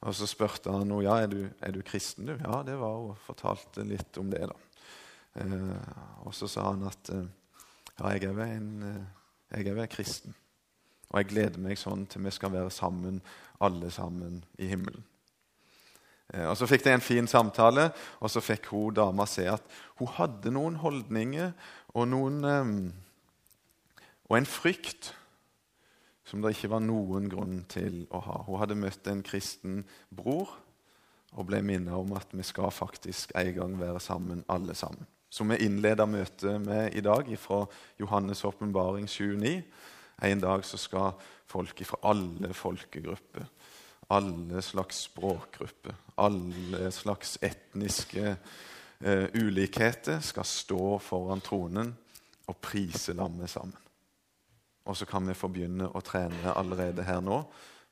Og 0.00 0.14
Så 0.14 0.26
spurte 0.26 0.72
han 0.72 0.84
henne 0.84 1.02
ja, 1.04 1.18
er 1.22 1.28
du, 1.28 1.48
er 1.60 1.72
du 1.72 1.82
kristen. 1.82 2.26
du? 2.26 2.32
Ja, 2.32 2.62
det 2.62 2.78
var 2.80 2.96
hun. 2.96 3.16
Fortalte 3.26 3.84
litt 3.84 4.18
om 4.18 4.30
det. 4.30 4.48
da. 4.48 4.56
Eh, 5.34 6.24
og 6.24 6.34
så 6.34 6.48
sa 6.48 6.70
han 6.70 6.86
at 6.88 7.10
eh, 7.10 7.24
ja, 7.98 8.10
jeg 8.14 8.24
er 8.24 8.36
ved 8.36 8.56
en, 8.56 9.06
eh, 9.54 9.62
jeg 9.62 9.70
er 9.72 9.78
vel 9.78 9.90
kristen. 9.90 10.34
Og 11.10 11.20
jeg 11.20 11.30
gleder 11.30 11.62
meg 11.62 11.78
sånn 11.78 12.06
til 12.10 12.24
vi 12.26 12.32
skal 12.34 12.52
være 12.54 12.72
sammen, 12.74 13.20
alle 13.62 13.90
sammen, 13.94 14.42
i 14.58 14.66
himmelen. 14.66 15.04
Og 16.34 16.56
Så 16.56 16.66
fikk 16.66 16.82
de 16.86 16.90
en 16.90 17.04
fin 17.04 17.26
samtale, 17.28 17.90
og 18.18 18.30
så 18.32 18.40
fikk 18.42 18.66
hun 18.72 18.94
dama 18.96 19.26
se 19.28 19.44
at 19.46 19.62
hun 20.00 20.08
hadde 20.16 20.50
noen 20.50 20.80
holdninger 20.80 21.52
og, 21.94 22.08
noen, 22.08 22.40
og 24.24 24.38
en 24.38 24.48
frykt 24.48 25.12
som 26.24 26.42
det 26.42 26.56
ikke 26.56 26.72
var 26.72 26.82
noen 26.82 27.28
grunn 27.30 27.60
til 27.70 28.06
å 28.10 28.22
ha. 28.24 28.40
Hun 28.48 28.58
hadde 28.62 28.80
møtt 28.80 29.06
en 29.12 29.22
kristen 29.22 29.84
bror 30.08 30.56
og 31.34 31.50
ble 31.50 31.60
minnet 31.62 31.94
om 31.94 32.16
at 32.16 32.32
vi 32.32 32.42
skal 32.46 32.72
faktisk 32.72 33.36
en 33.38 33.52
gang 33.54 33.78
være 33.78 34.00
sammen, 34.02 34.42
alle 34.48 34.74
sammen 34.74 35.13
som 35.34 35.50
vi 35.50 35.58
innleder 35.66 36.06
møtet 36.06 36.62
med 36.62 36.94
i 36.94 37.02
dag, 37.02 37.26
fra 37.38 37.64
Johannes' 37.98 38.44
åpenbaring 38.46 39.08
7,9. 39.10 39.62
En 40.22 40.40
dag 40.40 40.62
så 40.64 40.78
skal 40.78 41.16
folk 41.50 41.80
fra 41.88 41.98
alle 42.10 42.52
folkegrupper, 42.54 43.48
alle 44.14 44.62
slags 44.62 45.00
språkgrupper, 45.08 45.96
alle 46.22 46.90
slags 46.94 47.34
etniske 47.42 48.36
uh, 48.36 49.26
ulikheter 49.34 50.20
skal 50.22 50.46
stå 50.46 50.98
foran 51.02 51.42
tronen 51.42 51.90
og 52.46 52.60
prise 52.62 53.16
lammet 53.16 53.50
sammen. 53.50 53.80
Og 54.86 54.96
så 54.96 55.08
kan 55.08 55.26
vi 55.26 55.34
få 55.34 55.48
begynne 55.50 55.88
å 55.88 56.04
trene 56.04 56.54
allerede 56.54 57.06
her 57.08 57.24
nå 57.24 57.40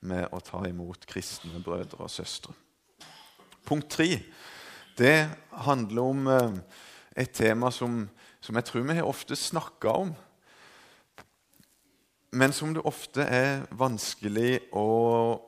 med 0.06 0.28
å 0.30 0.38
ta 0.44 0.62
imot 0.68 1.08
kristne 1.10 1.58
brødre 1.64 2.04
og 2.04 2.12
søstre. 2.12 2.54
Punkt 3.66 3.90
tre 3.96 4.12
det 4.98 5.26
handler 5.64 6.02
om 6.04 6.26
uh, 6.28 6.56
et 7.16 7.30
tema 7.30 7.70
som, 7.70 8.06
som 8.40 8.56
jeg 8.56 8.64
tror 8.68 8.86
vi 8.88 8.98
har 8.98 9.08
ofte 9.08 9.36
snakka 9.36 9.96
om, 10.04 10.12
men 12.32 12.52
som 12.52 12.72
det 12.72 12.84
ofte 12.88 13.24
er 13.28 13.66
vanskelig 13.76 14.62
å 14.72 15.42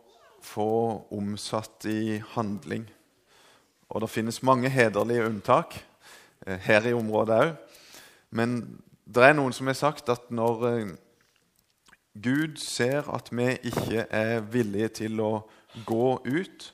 få 0.45 0.73
omsatt 1.17 1.87
i 1.89 2.19
handling. 2.35 2.85
Og 3.89 4.05
det 4.05 4.11
finnes 4.13 4.43
mange 4.45 4.69
hederlige 4.69 5.25
unntak 5.31 5.79
eh, 6.47 6.59
her 6.61 6.85
i 6.85 6.93
området 6.93 7.41
òg. 7.41 7.55
Men 8.35 8.59
det 9.05 9.25
er 9.25 9.37
noen 9.39 9.55
som 9.57 9.71
har 9.71 9.79
sagt 9.79 10.13
at 10.13 10.29
når 10.35 10.67
eh, 10.69 10.93
Gud 12.15 12.61
ser 12.61 13.09
at 13.11 13.33
vi 13.33 13.55
ikke 13.65 14.05
er 14.11 14.45
villige 14.53 14.93
til 15.01 15.21
å 15.25 15.33
gå 15.89 16.11
ut, 16.25 16.69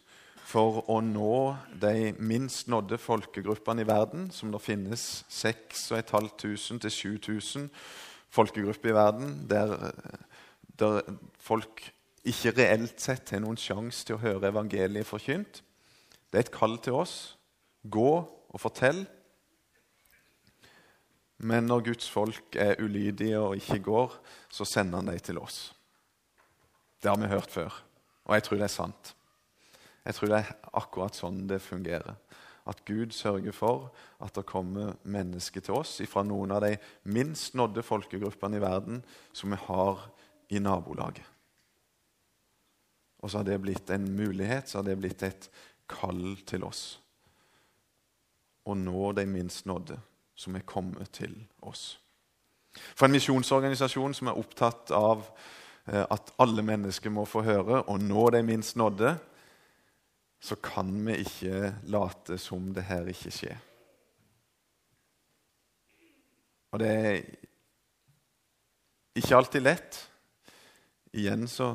for 0.50 0.82
å 0.90 0.98
nå 1.04 1.54
de 1.80 2.10
minst 2.18 2.68
nådde 2.70 2.98
folkegruppene 2.98 3.84
i 3.84 3.88
verden, 3.88 4.28
som 4.34 4.50
det 4.50 4.62
finnes 4.64 5.22
6500 5.30 6.80
til 6.82 6.90
7000 6.90 7.68
folkegrupper 8.34 8.90
i 8.90 8.96
verden, 8.96 9.34
der, 9.50 9.92
der, 10.78 11.00
folk 11.38 11.84
ikke 12.26 12.54
reelt 12.58 13.00
sett 13.00 13.32
har 13.32 13.42
noen 13.42 13.58
sjanse 13.58 14.04
til 14.06 14.18
å 14.18 14.22
høre 14.22 14.50
evangeliet 14.50 15.08
forkynt. 15.08 15.62
Det 16.30 16.38
er 16.38 16.46
et 16.46 16.54
kall 16.54 16.76
til 16.82 16.98
oss. 16.98 17.14
Gå 17.82 18.10
og 18.20 18.60
fortell. 18.60 19.04
Men 21.40 21.70
når 21.70 21.86
Guds 21.92 22.10
folk 22.12 22.58
er 22.60 22.78
ulydige 22.82 23.38
og 23.40 23.56
ikke 23.56 23.80
går, 23.86 24.18
så 24.52 24.66
sender 24.68 25.00
han 25.00 25.08
dem 25.08 25.22
til 25.24 25.40
oss. 25.40 25.70
Det 27.00 27.08
har 27.08 27.16
vi 27.16 27.30
hørt 27.32 27.50
før, 27.50 27.72
og 28.26 28.36
jeg 28.36 28.44
tror 28.44 28.60
det 28.60 28.66
er 28.66 28.74
sant. 28.74 29.14
Jeg 30.04 30.16
tror 30.16 30.30
det 30.30 30.38
er 30.40 30.52
akkurat 30.80 31.16
sånn 31.16 31.42
det 31.50 31.60
fungerer. 31.62 32.16
At 32.68 32.84
Gud 32.88 33.12
sørger 33.16 33.54
for 33.56 33.88
at 34.22 34.34
det 34.36 34.46
kommer 34.48 34.94
mennesker 35.02 35.64
til 35.64 35.80
oss 35.80 35.96
fra 36.08 36.22
noen 36.26 36.52
av 36.54 36.64
de 36.64 36.74
minst 37.10 37.56
nådde 37.58 37.84
folkegruppene 37.84 38.60
i 38.60 38.62
verden 38.62 39.02
som 39.32 39.52
vi 39.52 39.60
har 39.66 40.06
i 40.50 40.60
nabolaget. 40.62 41.24
Og 43.20 43.30
så 43.30 43.40
har 43.40 43.48
det 43.48 43.60
blitt 43.60 43.90
en 43.92 44.06
mulighet, 44.16 44.68
så 44.68 44.78
har 44.80 44.86
det 44.88 44.98
blitt 45.00 45.22
et 45.26 45.48
kall 45.90 46.38
til 46.48 46.64
oss. 46.64 47.00
Å 48.64 48.76
nå 48.76 49.12
de 49.16 49.26
minst 49.28 49.66
nådde 49.68 49.98
som 50.40 50.56
er 50.56 50.64
kommet 50.68 51.12
til 51.12 51.34
oss. 51.60 51.98
For 52.94 53.06
en 53.06 53.16
misjonsorganisasjon 53.16 54.14
som 54.16 54.30
er 54.30 54.38
opptatt 54.40 54.92
av 54.94 55.26
eh, 55.90 56.04
at 56.04 56.32
alle 56.40 56.64
mennesker 56.64 57.12
må 57.12 57.26
få 57.28 57.42
høre 57.44 57.82
og 57.82 58.00
nå 58.04 58.28
de 58.32 58.42
minst 58.46 58.78
nådde, 58.80 59.16
så 60.40 60.56
kan 60.56 60.92
vi 61.06 61.18
ikke 61.20 61.74
late 61.92 62.38
som 62.40 62.70
det 62.74 62.86
her 62.88 63.08
ikke 63.12 63.32
skjer. 63.34 63.58
Og 66.70 66.80
det 66.80 66.90
er 66.90 67.16
ikke 69.18 69.36
alltid 69.36 69.64
lett. 69.66 69.98
Igjen 71.12 71.48
så 71.50 71.74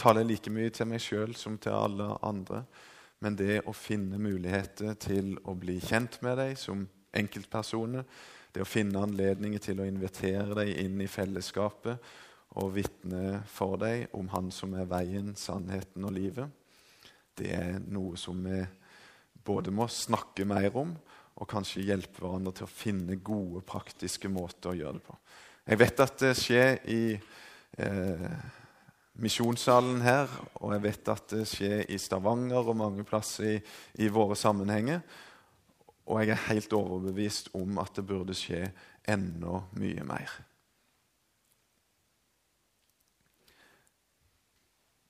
taler 0.00 0.24
jeg 0.24 0.30
like 0.32 0.52
mye 0.54 0.72
til 0.74 0.88
meg 0.88 1.02
sjøl 1.04 1.36
som 1.38 1.58
til 1.62 1.76
alle 1.76 2.08
andre. 2.24 2.64
Men 3.22 3.36
det 3.38 3.60
å 3.68 3.74
finne 3.76 4.18
muligheter 4.18 4.96
til 4.98 5.36
å 5.46 5.54
bli 5.54 5.76
kjent 5.84 6.18
med 6.24 6.40
deg 6.40 6.56
som 6.58 6.88
enkeltpersoner, 7.14 8.08
det 8.52 8.64
å 8.64 8.68
finne 8.68 9.04
anledninger 9.04 9.62
til 9.62 9.80
å 9.80 9.86
invitere 9.86 10.56
deg 10.58 10.72
inn 10.82 10.98
i 11.00 11.10
fellesskapet 11.10 12.02
og 12.60 12.74
vitne 12.74 13.44
for 13.48 13.78
deg 13.80 14.10
om 14.16 14.26
Han 14.32 14.50
som 14.52 14.74
er 14.76 14.88
veien, 14.90 15.36
sannheten 15.38 16.04
og 16.08 16.16
livet, 16.16 16.50
det 17.40 17.52
er 17.56 17.80
noe 17.92 18.18
som 18.20 18.40
vi 18.44 18.60
både 19.44 19.72
må 19.74 19.88
snakke 19.90 20.46
mer 20.48 20.74
om, 20.78 20.92
og 21.32 21.48
kanskje 21.48 21.86
hjelpe 21.86 22.20
hverandre 22.22 22.52
til 22.58 22.66
å 22.66 22.70
finne 22.70 23.16
gode, 23.24 23.64
praktiske 23.66 24.30
måter 24.30 24.72
å 24.72 24.78
gjøre 24.78 24.98
det 24.98 25.06
på. 25.06 25.16
Jeg 25.62 25.80
vet 25.80 26.02
at 26.02 26.16
det 26.20 26.32
skjer 26.38 26.72
i 26.90 27.02
eh, 27.80 28.28
misjonssalen 29.22 30.02
her, 30.04 30.30
og 30.60 30.74
jeg 30.76 30.84
vet 30.86 31.10
at 31.12 31.34
det 31.34 31.44
skjer 31.48 31.84
i 31.88 31.98
Stavanger 32.02 32.66
og 32.66 32.78
mange 32.78 33.06
plasser 33.08 33.56
i, 33.56 33.58
i 34.04 34.10
våre 34.12 34.36
sammenhenger. 34.38 35.02
Og 36.10 36.20
jeg 36.20 36.34
er 36.34 36.46
helt 36.48 36.74
overbevist 36.76 37.52
om 37.56 37.78
at 37.80 37.94
det 37.96 38.06
burde 38.06 38.36
skje 38.36 38.66
enda 39.08 39.62
mye 39.78 40.06
mer. 40.06 40.32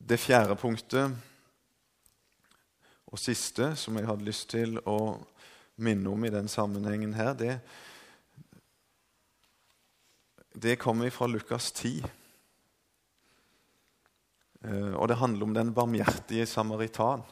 Det 0.03 0.19
fjerde 0.19 0.57
punktet 0.59 1.32
og 3.13 3.21
siste 3.21 3.75
som 3.77 3.99
jeg 3.99 4.09
hadde 4.09 4.25
lyst 4.25 4.49
til 4.55 4.79
å 4.89 5.21
minne 5.85 6.09
om 6.09 6.25
i 6.25 6.33
den 6.33 6.49
sammenhengen 6.49 7.13
her, 7.17 7.35
det, 7.37 7.59
det 10.57 10.79
kommer 10.81 11.13
fra 11.13 11.29
Lukas 11.29 11.71
10. 11.77 12.09
Eh, 14.65 14.93
og 14.97 15.09
det 15.11 15.21
handler 15.21 15.49
om 15.49 15.57
den 15.57 15.73
barmhjertige 15.77 16.47
samaritan. 16.49 17.25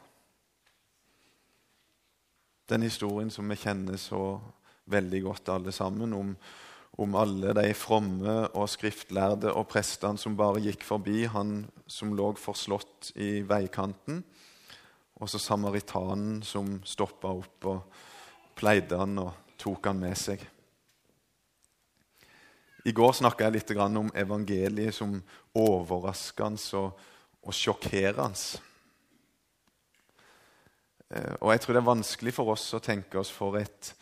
Den 2.68 2.84
historien 2.84 3.32
som 3.32 3.48
vi 3.48 3.58
kjenner 3.58 3.96
så 4.00 4.36
veldig 4.90 5.22
godt 5.24 5.48
alle 5.54 5.72
sammen, 5.72 6.12
om, 6.12 6.34
om 7.00 7.16
alle 7.16 7.54
de 7.56 7.72
fromme 7.78 8.36
og 8.50 8.68
skriftlærde 8.68 9.54
og 9.54 9.68
prestene 9.70 10.20
som 10.20 10.36
bare 10.36 10.62
gikk 10.64 10.84
forbi 10.84 11.24
han 11.30 11.64
som 11.88 12.12
lå 12.18 12.34
forslått 12.38 13.12
i 13.16 13.40
veikanten 13.48 14.20
og 15.20 15.28
så 15.28 15.38
samaritanen 15.38 16.40
som 16.46 16.78
stoppa 16.88 17.32
opp 17.36 17.68
og 17.68 18.00
pleide 18.56 18.96
han 19.00 19.20
og 19.20 19.52
tok 19.60 19.90
han 19.90 20.00
med 20.00 20.16
seg. 20.18 20.42
I 22.88 22.92
går 22.96 23.12
snakka 23.18 23.46
jeg 23.46 23.58
litt 23.58 23.72
om 23.76 24.08
evangeliet 24.16 24.96
som 24.96 25.18
overraskende 25.60 26.80
og, 26.80 27.02
og 27.44 27.56
sjokkerende. 27.56 28.60
Eh, 31.10 31.34
og 31.40 31.52
jeg 31.52 31.60
tror 31.60 31.76
det 31.76 31.82
er 31.82 31.90
vanskelig 31.90 32.34
for 32.36 32.54
oss 32.54 32.70
å 32.76 32.80
tenke 32.80 33.20
oss 33.20 33.32
for 33.34 33.58
et 33.60 33.92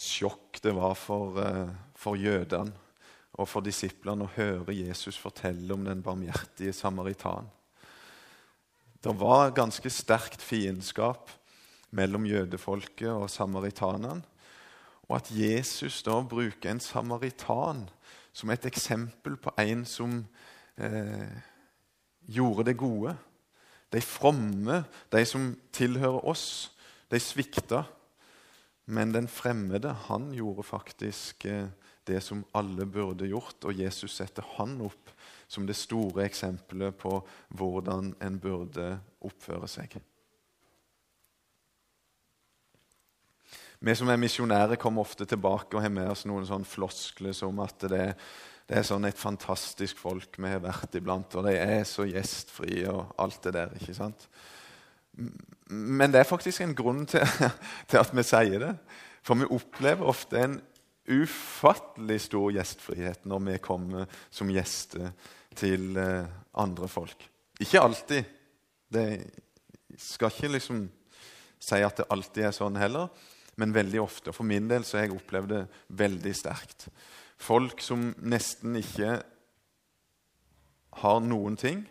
sjokk 0.00 0.62
det 0.64 0.72
var 0.74 0.96
for, 0.98 1.36
eh, 1.42 1.68
for 1.94 2.16
jødene 2.16 2.72
og 3.34 3.50
for 3.50 3.66
disiplene 3.66 4.24
å 4.24 4.34
høre 4.36 4.76
Jesus 4.76 5.18
fortelle 5.18 5.74
om 5.74 5.84
den 5.84 6.02
barmhjertige 6.02 6.72
samaritan. 6.72 7.50
Det 9.04 9.12
var 9.20 9.50
ganske 9.52 9.90
sterkt 9.92 10.40
fiendskap 10.40 11.28
mellom 11.92 12.24
jødefolket 12.24 13.10
og 13.12 13.26
samaritanene. 13.28 14.22
Og 15.04 15.18
at 15.18 15.28
Jesus 15.28 15.98
da 16.06 16.22
bruker 16.24 16.70
en 16.70 16.80
samaritan 16.80 17.82
som 18.32 18.48
et 18.48 18.64
eksempel 18.64 19.36
på 19.36 19.52
en 19.60 19.82
som 19.84 20.22
eh, 20.80 21.36
gjorde 22.32 22.64
det 22.70 22.78
gode. 22.80 23.12
De 23.92 24.00
fromme, 24.00 24.80
de 25.12 25.24
som 25.28 25.50
tilhører 25.76 26.24
oss, 26.24 26.72
de 27.12 27.20
svikta. 27.20 27.82
Men 28.88 29.12
den 29.12 29.28
fremmede, 29.28 29.92
han 30.08 30.32
gjorde 30.32 30.64
faktisk 30.64 31.44
eh, 31.44 31.68
det 32.08 32.24
som 32.24 32.40
alle 32.56 32.88
burde 32.88 33.28
gjort, 33.28 33.68
og 33.68 33.76
Jesus 33.84 34.16
setter 34.16 34.48
han 34.56 34.78
opp 34.80 35.12
som 35.54 35.68
det 35.68 35.76
store 35.78 36.26
eksempelet 36.26 36.96
på 36.98 37.20
hvordan 37.54 38.12
en 38.24 38.40
burde 38.42 38.96
oppføre 39.24 39.70
seg. 39.70 39.96
Vi 43.84 43.92
som 43.98 44.08
er 44.08 44.20
misjonærer, 44.20 44.80
kommer 44.80 45.04
ofte 45.04 45.26
tilbake 45.28 45.76
og 45.76 45.84
har 45.84 45.92
med 45.92 46.08
oss 46.08 46.24
noen 46.28 46.46
sånn 46.48 46.64
floskler 46.64 47.34
som 47.36 47.58
at 47.60 47.84
det, 47.84 48.04
det, 48.64 48.78
er 48.78 48.86
sånn 48.86 49.04
et 49.04 49.20
fantastisk 49.20 49.98
folk 50.00 50.38
vi 50.38 50.48
har 50.48 50.62
vært 50.64 50.96
iblant, 50.96 51.36
og 51.36 51.44
de 51.48 51.56
er 51.58 51.84
så 51.88 52.06
gjestfrie 52.08 52.88
og 52.88 53.12
alt 53.20 53.42
det 53.44 53.52
der. 53.58 53.74
ikke 53.76 53.96
sant? 53.98 54.28
Men 55.68 56.14
det 56.14 56.22
er 56.22 56.30
faktisk 56.30 56.64
en 56.64 56.76
grunn 56.76 57.04
til, 57.10 57.26
til 57.90 58.00
at 58.00 58.14
vi 58.14 58.24
sier 58.24 58.62
det. 58.62 58.72
For 59.24 59.40
vi 59.40 59.52
opplever 59.52 60.08
ofte 60.08 60.40
en 60.40 60.56
ufattelig 61.04 62.22
stor 62.24 62.52
gjestfrihet 62.56 63.26
når 63.28 63.46
vi 63.50 63.60
kommer 63.64 64.08
som 64.32 64.48
gjester 64.52 65.10
til 65.56 65.96
eh, 66.00 66.26
andre 66.60 66.88
folk. 66.90 67.24
Ikke 67.62 67.82
alltid. 67.82 68.24
Det 68.90 69.06
skal 69.98 70.32
ikke 70.32 70.52
liksom 70.56 70.84
si 71.62 71.80
at 71.82 72.00
det 72.00 72.10
alltid 72.12 72.48
er 72.48 72.54
sånn 72.54 72.78
heller, 72.78 73.08
men 73.60 73.74
veldig 73.74 74.02
ofte. 74.02 74.30
Og 74.30 74.38
For 74.38 74.46
min 74.48 74.68
del 74.70 74.86
så 74.86 74.98
har 74.98 75.06
jeg 75.06 75.16
opplevd 75.16 75.54
det 75.54 75.62
veldig 75.94 76.34
sterkt. 76.36 76.88
Folk 77.40 77.82
som 77.82 78.12
nesten 78.22 78.76
ikke 78.78 79.18
har 81.02 81.20
noen 81.24 81.58
ting, 81.58 81.82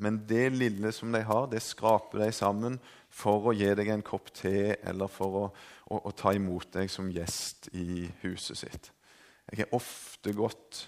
men 0.00 0.20
det 0.28 0.50
lille 0.52 0.92
som 0.92 1.12
de 1.12 1.22
har, 1.24 1.46
det 1.48 1.62
skraper 1.64 2.26
de 2.26 2.32
sammen 2.36 2.76
for 3.12 3.48
å 3.48 3.54
gi 3.56 3.70
deg 3.78 3.88
en 3.92 4.04
kopp 4.04 4.28
te 4.36 4.74
eller 4.76 5.08
for 5.12 5.38
å, 5.40 5.44
å, 5.88 6.00
å 6.08 6.12
ta 6.16 6.34
imot 6.36 6.68
deg 6.76 6.92
som 6.92 7.08
gjest 7.12 7.70
i 7.72 8.04
huset 8.24 8.60
sitt. 8.60 8.90
Jeg 9.48 9.64
har 9.64 9.76
ofte 9.78 10.34
gått 10.36 10.82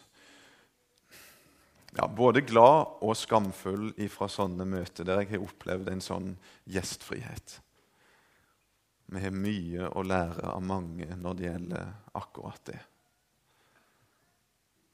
ja, 1.99 2.07
både 2.09 2.45
glad 2.47 3.01
og 3.03 3.17
skamfull 3.19 3.91
ifra 3.99 4.29
sånne 4.31 4.63
møter 4.69 5.07
der 5.07 5.25
jeg 5.25 5.33
har 5.33 5.49
opplevd 5.49 5.91
en 5.91 6.03
sånn 6.05 6.29
gjestfrihet. 6.71 7.57
Vi 9.09 9.23
har 9.25 9.35
mye 9.35 9.89
å 9.97 10.05
lære 10.07 10.53
av 10.53 10.63
mange 10.63 11.09
når 11.19 11.35
det 11.35 11.47
gjelder 11.49 11.91
akkurat 12.21 12.63
det. 12.69 12.79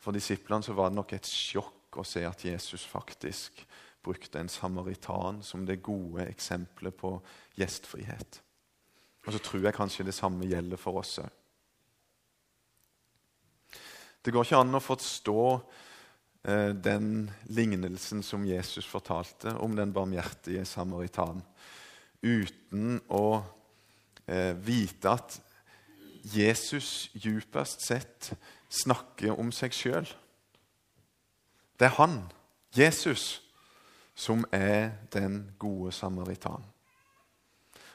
For 0.01 0.17
disiplene 0.17 0.77
var 0.77 0.93
det 0.93 1.01
nok 1.01 1.13
et 1.17 1.29
sjokk 1.29 2.01
å 2.01 2.07
se 2.09 2.25
at 2.25 2.45
Jesus 2.47 2.87
faktisk 2.89 3.65
brukte 4.05 4.41
en 4.41 4.53
samaritan 4.53 5.43
som 5.45 5.65
det 5.69 5.83
gode 5.85 6.25
eksempelet 6.29 6.97
på 6.97 7.17
gjestfrihet. 7.61 8.41
Og 9.25 9.33
så 9.33 9.41
tror 9.45 9.65
jeg 9.65 9.77
kanskje 9.77 10.09
det 10.09 10.17
samme 10.17 10.49
gjelder 10.49 10.81
for 10.81 11.01
oss 11.01 11.19
òg. 11.21 11.33
Det 14.25 14.33
går 14.33 14.47
ikke 14.47 14.61
an 14.65 14.79
å 14.79 14.81
forstå 14.81 15.41
den 16.45 17.31
lignelsen 17.49 18.21
som 18.23 18.43
Jesus 18.45 18.85
fortalte 18.85 19.55
om 19.65 19.77
den 19.77 19.95
barmhjertige 19.97 20.67
samaritan, 20.69 21.41
uten 22.21 22.99
å 23.09 23.41
eh, 24.27 24.53
vite 24.53 25.13
at 25.13 25.39
Jesus 26.25 27.11
djupest 27.13 27.85
sett 27.85 28.31
snakker 28.73 29.37
om 29.41 29.53
seg 29.53 29.73
sjøl. 29.77 30.09
Det 31.77 31.89
er 31.89 31.97
han, 31.99 32.21
Jesus, 32.77 33.43
som 34.15 34.47
er 34.55 34.95
den 35.13 35.43
gode 35.59 35.93
samaritan. 35.93 36.65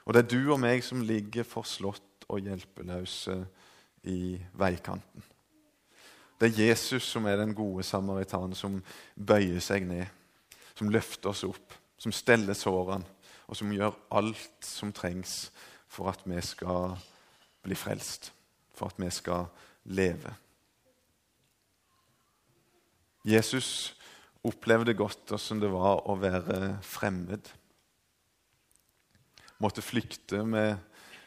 Og 0.06 0.14
det 0.14 0.26
er 0.26 0.32
du 0.34 0.54
og 0.54 0.62
meg 0.62 0.84
som 0.86 1.02
ligger 1.06 1.48
forslått 1.48 2.26
og 2.30 2.46
hjelpeløse 2.46 3.36
i 4.10 4.38
veikanten. 4.58 5.26
Det 6.40 6.48
er 6.48 6.70
Jesus 6.70 7.04
som 7.04 7.26
er 7.28 7.36
den 7.42 7.52
gode 7.56 7.84
samaritan, 7.84 8.56
som 8.56 8.80
bøyer 9.16 9.60
seg 9.60 9.84
ned, 9.88 10.08
som 10.72 10.92
løfter 10.92 11.34
oss 11.34 11.44
opp, 11.44 11.74
som 12.00 12.16
steller 12.16 12.56
sårene, 12.56 13.04
og 13.50 13.58
som 13.58 13.72
gjør 13.74 13.98
alt 14.16 14.64
som 14.64 14.94
trengs 14.96 15.50
for 15.90 16.12
at 16.12 16.22
vi 16.24 16.40
skal 16.46 16.94
bli 17.66 17.76
frelst, 17.76 18.32
for 18.72 18.94
at 18.94 19.02
vi 19.02 19.10
skal 19.12 19.50
leve. 19.90 20.32
Jesus 23.28 23.98
opplevde 24.48 24.96
godt 24.96 25.34
hvordan 25.34 25.60
det 25.60 25.72
var 25.74 26.06
å 26.08 26.16
være 26.22 26.78
fremmed. 26.86 27.50
Måtte 29.60 29.84
flykte 29.84 30.46
med, 30.48 30.78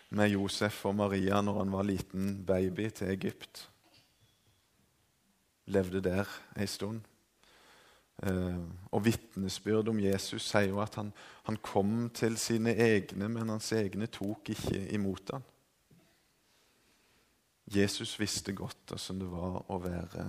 med 0.08 0.32
Josef 0.32 0.86
og 0.88 0.96
Maria 1.02 1.42
når 1.44 1.58
han 1.58 1.74
var 1.74 1.84
liten 1.84 2.38
baby, 2.48 2.88
til 2.88 3.12
Egypt. 3.12 3.66
Levde 5.66 6.02
der 6.02 6.28
ei 6.56 6.66
stund. 6.66 7.00
Eh, 8.22 8.58
og 8.92 9.04
vitnesbyrd 9.04 9.88
om 9.88 10.00
Jesus 10.02 10.44
sier 10.50 10.70
jo 10.70 10.80
at 10.82 10.94
han, 10.98 11.12
han, 11.48 11.58
kom 11.62 12.10
til 12.14 12.36
sine 12.38 12.74
egne, 12.74 13.28
men 13.28 13.50
hans 13.50 13.72
egne 13.72 14.06
tok 14.06 14.52
ikke 14.54 14.84
imot 14.94 15.32
ham. 15.32 15.46
Jesus 17.72 18.18
visste 18.20 18.52
godt 18.52 18.92
hvordan 18.92 19.22
det 19.22 19.30
var 19.32 19.62
å 19.72 19.78
være 19.80 20.26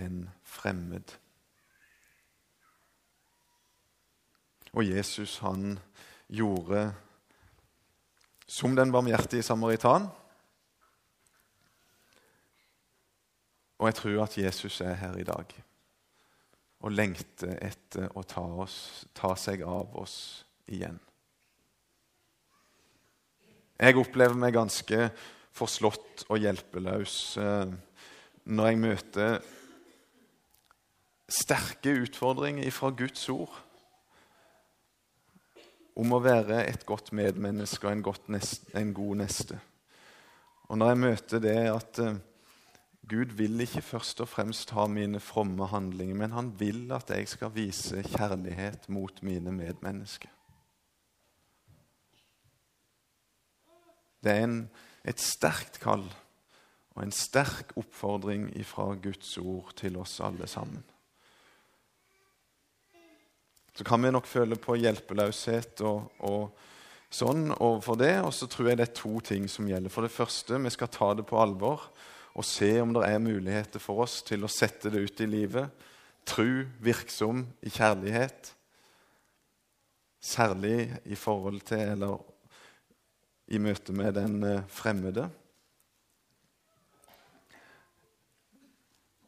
en 0.00 0.24
fremmed. 0.46 1.14
Og 4.72 4.86
Jesus 4.88 5.36
han 5.44 5.76
gjorde 6.32 6.86
som 8.48 8.76
den 8.76 8.92
barmhjertige 8.92 9.44
samaritan. 9.44 10.08
Og 13.82 13.88
jeg 13.88 13.98
tror 13.98 14.20
at 14.22 14.38
Jesus 14.38 14.80
er 14.80 14.94
her 14.94 15.16
i 15.18 15.26
dag 15.26 15.56
og 16.82 16.94
lengter 16.94 17.56
etter 17.62 18.12
å 18.14 18.22
ta, 18.26 18.42
oss, 18.62 18.76
ta 19.14 19.32
seg 19.38 19.64
av 19.66 19.90
oss 19.98 20.14
igjen. 20.70 21.00
Jeg 23.82 23.98
opplever 23.98 24.38
meg 24.38 24.54
ganske 24.54 25.08
forslått 25.50 26.24
og 26.28 26.38
hjelpeløs 26.42 27.16
eh, 27.42 27.74
når 28.54 28.70
jeg 28.70 28.80
møter 28.86 29.36
sterke 31.42 31.98
utfordringer 32.04 32.70
fra 32.74 32.94
Guds 32.94 33.26
ord 33.34 33.58
om 35.98 36.14
å 36.14 36.22
være 36.22 36.62
et 36.70 36.86
godt 36.86 37.10
medmenneske 37.18 37.90
og 37.90 37.98
en, 37.98 38.94
god 38.94 39.16
neste. 39.26 39.58
Og 40.70 40.78
når 40.78 40.94
jeg 40.94 41.02
møter 41.02 41.42
det 41.42 41.58
at 41.68 41.98
uh, 42.00 42.14
Gud 43.08 43.34
vil 43.36 43.60
ikke 43.60 43.82
først 43.82 44.20
og 44.22 44.28
fremst 44.30 44.70
ha 44.76 44.86
mine 44.86 45.20
fromme 45.20 45.66
handlinger, 45.66 46.14
men 46.14 46.36
han 46.36 46.52
vil 46.60 46.92
at 46.94 47.10
jeg 47.10 47.28
skal 47.28 47.54
vise 47.54 48.04
kjærlighet 48.06 48.88
mot 48.88 49.22
mine 49.22 49.52
medmennesker. 49.52 50.30
Det 54.22 54.30
er 54.30 54.44
en, 54.46 54.58
et 55.04 55.20
sterkt 55.20 55.80
kall 55.82 56.06
og 56.94 57.02
en 57.02 57.12
sterk 57.12 57.74
oppfordring 57.76 58.52
fra 58.68 58.92
Guds 58.94 59.34
ord 59.38 59.74
til 59.76 59.96
oss 59.98 60.20
alle 60.22 60.46
sammen 60.46 60.84
så 63.74 63.84
kan 63.84 64.02
vi 64.02 64.10
nok 64.12 64.28
føle 64.28 64.56
på 64.60 64.76
hjelpeløshet 64.76 65.80
og, 65.88 66.10
og 66.28 67.12
sånn 67.12 67.48
overfor 67.54 67.96
det. 68.00 68.14
Og 68.24 68.32
så 68.36 68.48
tror 68.50 68.68
jeg 68.70 68.80
det 68.80 68.88
er 68.88 68.98
to 68.98 69.20
ting 69.24 69.48
som 69.48 69.68
gjelder. 69.68 69.92
For 69.92 70.04
det 70.04 70.12
første, 70.12 70.60
vi 70.60 70.72
skal 70.72 70.92
ta 70.92 71.12
det 71.16 71.24
på 71.28 71.40
alvor 71.40 71.88
og 72.32 72.46
se 72.48 72.70
om 72.80 72.94
det 72.96 73.04
er 73.04 73.20
muligheter 73.20 73.82
for 73.82 74.04
oss 74.06 74.22
til 74.24 74.44
å 74.44 74.50
sette 74.50 74.90
det 74.92 75.04
ut 75.04 75.20
i 75.20 75.28
livet. 75.28 75.68
Tru, 76.24 76.64
virksom 76.80 77.44
i 77.60 77.72
kjærlighet. 77.72 78.54
Særlig 80.22 80.88
i 81.04 81.18
forhold 81.18 81.60
til 81.68 81.82
eller 81.96 82.22
i 83.52 83.60
møte 83.60 83.92
med 83.92 84.14
den 84.16 84.38
eh, 84.48 84.66
fremmede. 84.70 85.26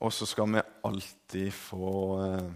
Og 0.04 0.12
så 0.12 0.28
skal 0.28 0.54
vi 0.54 0.62
alltid 0.84 1.50
få 1.52 1.90
eh, 2.24 2.50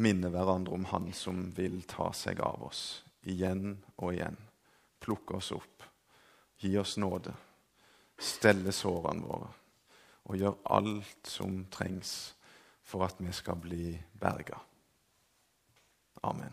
minne 0.00 0.30
hverandre 0.32 0.76
om 0.76 0.86
Han 0.88 1.12
som 1.16 1.50
vil 1.56 1.82
ta 1.88 2.10
seg 2.16 2.40
av 2.44 2.64
oss 2.70 3.02
igjen 3.28 3.76
og 3.96 4.14
igjen. 4.14 4.38
Plukke 5.04 5.36
oss 5.36 5.52
opp, 5.52 5.84
gi 6.60 6.72
oss 6.80 6.96
nåde, 7.00 7.34
stelle 8.18 8.72
sårene 8.72 9.26
våre 9.26 9.50
og 10.24 10.40
gjør 10.40 10.60
alt 10.72 11.28
som 11.28 11.64
trengs 11.72 12.34
for 12.84 13.04
at 13.04 13.18
vi 13.20 13.32
skal 13.32 13.58
bli 13.60 13.92
berga. 14.20 14.56
Amen. 16.24 16.52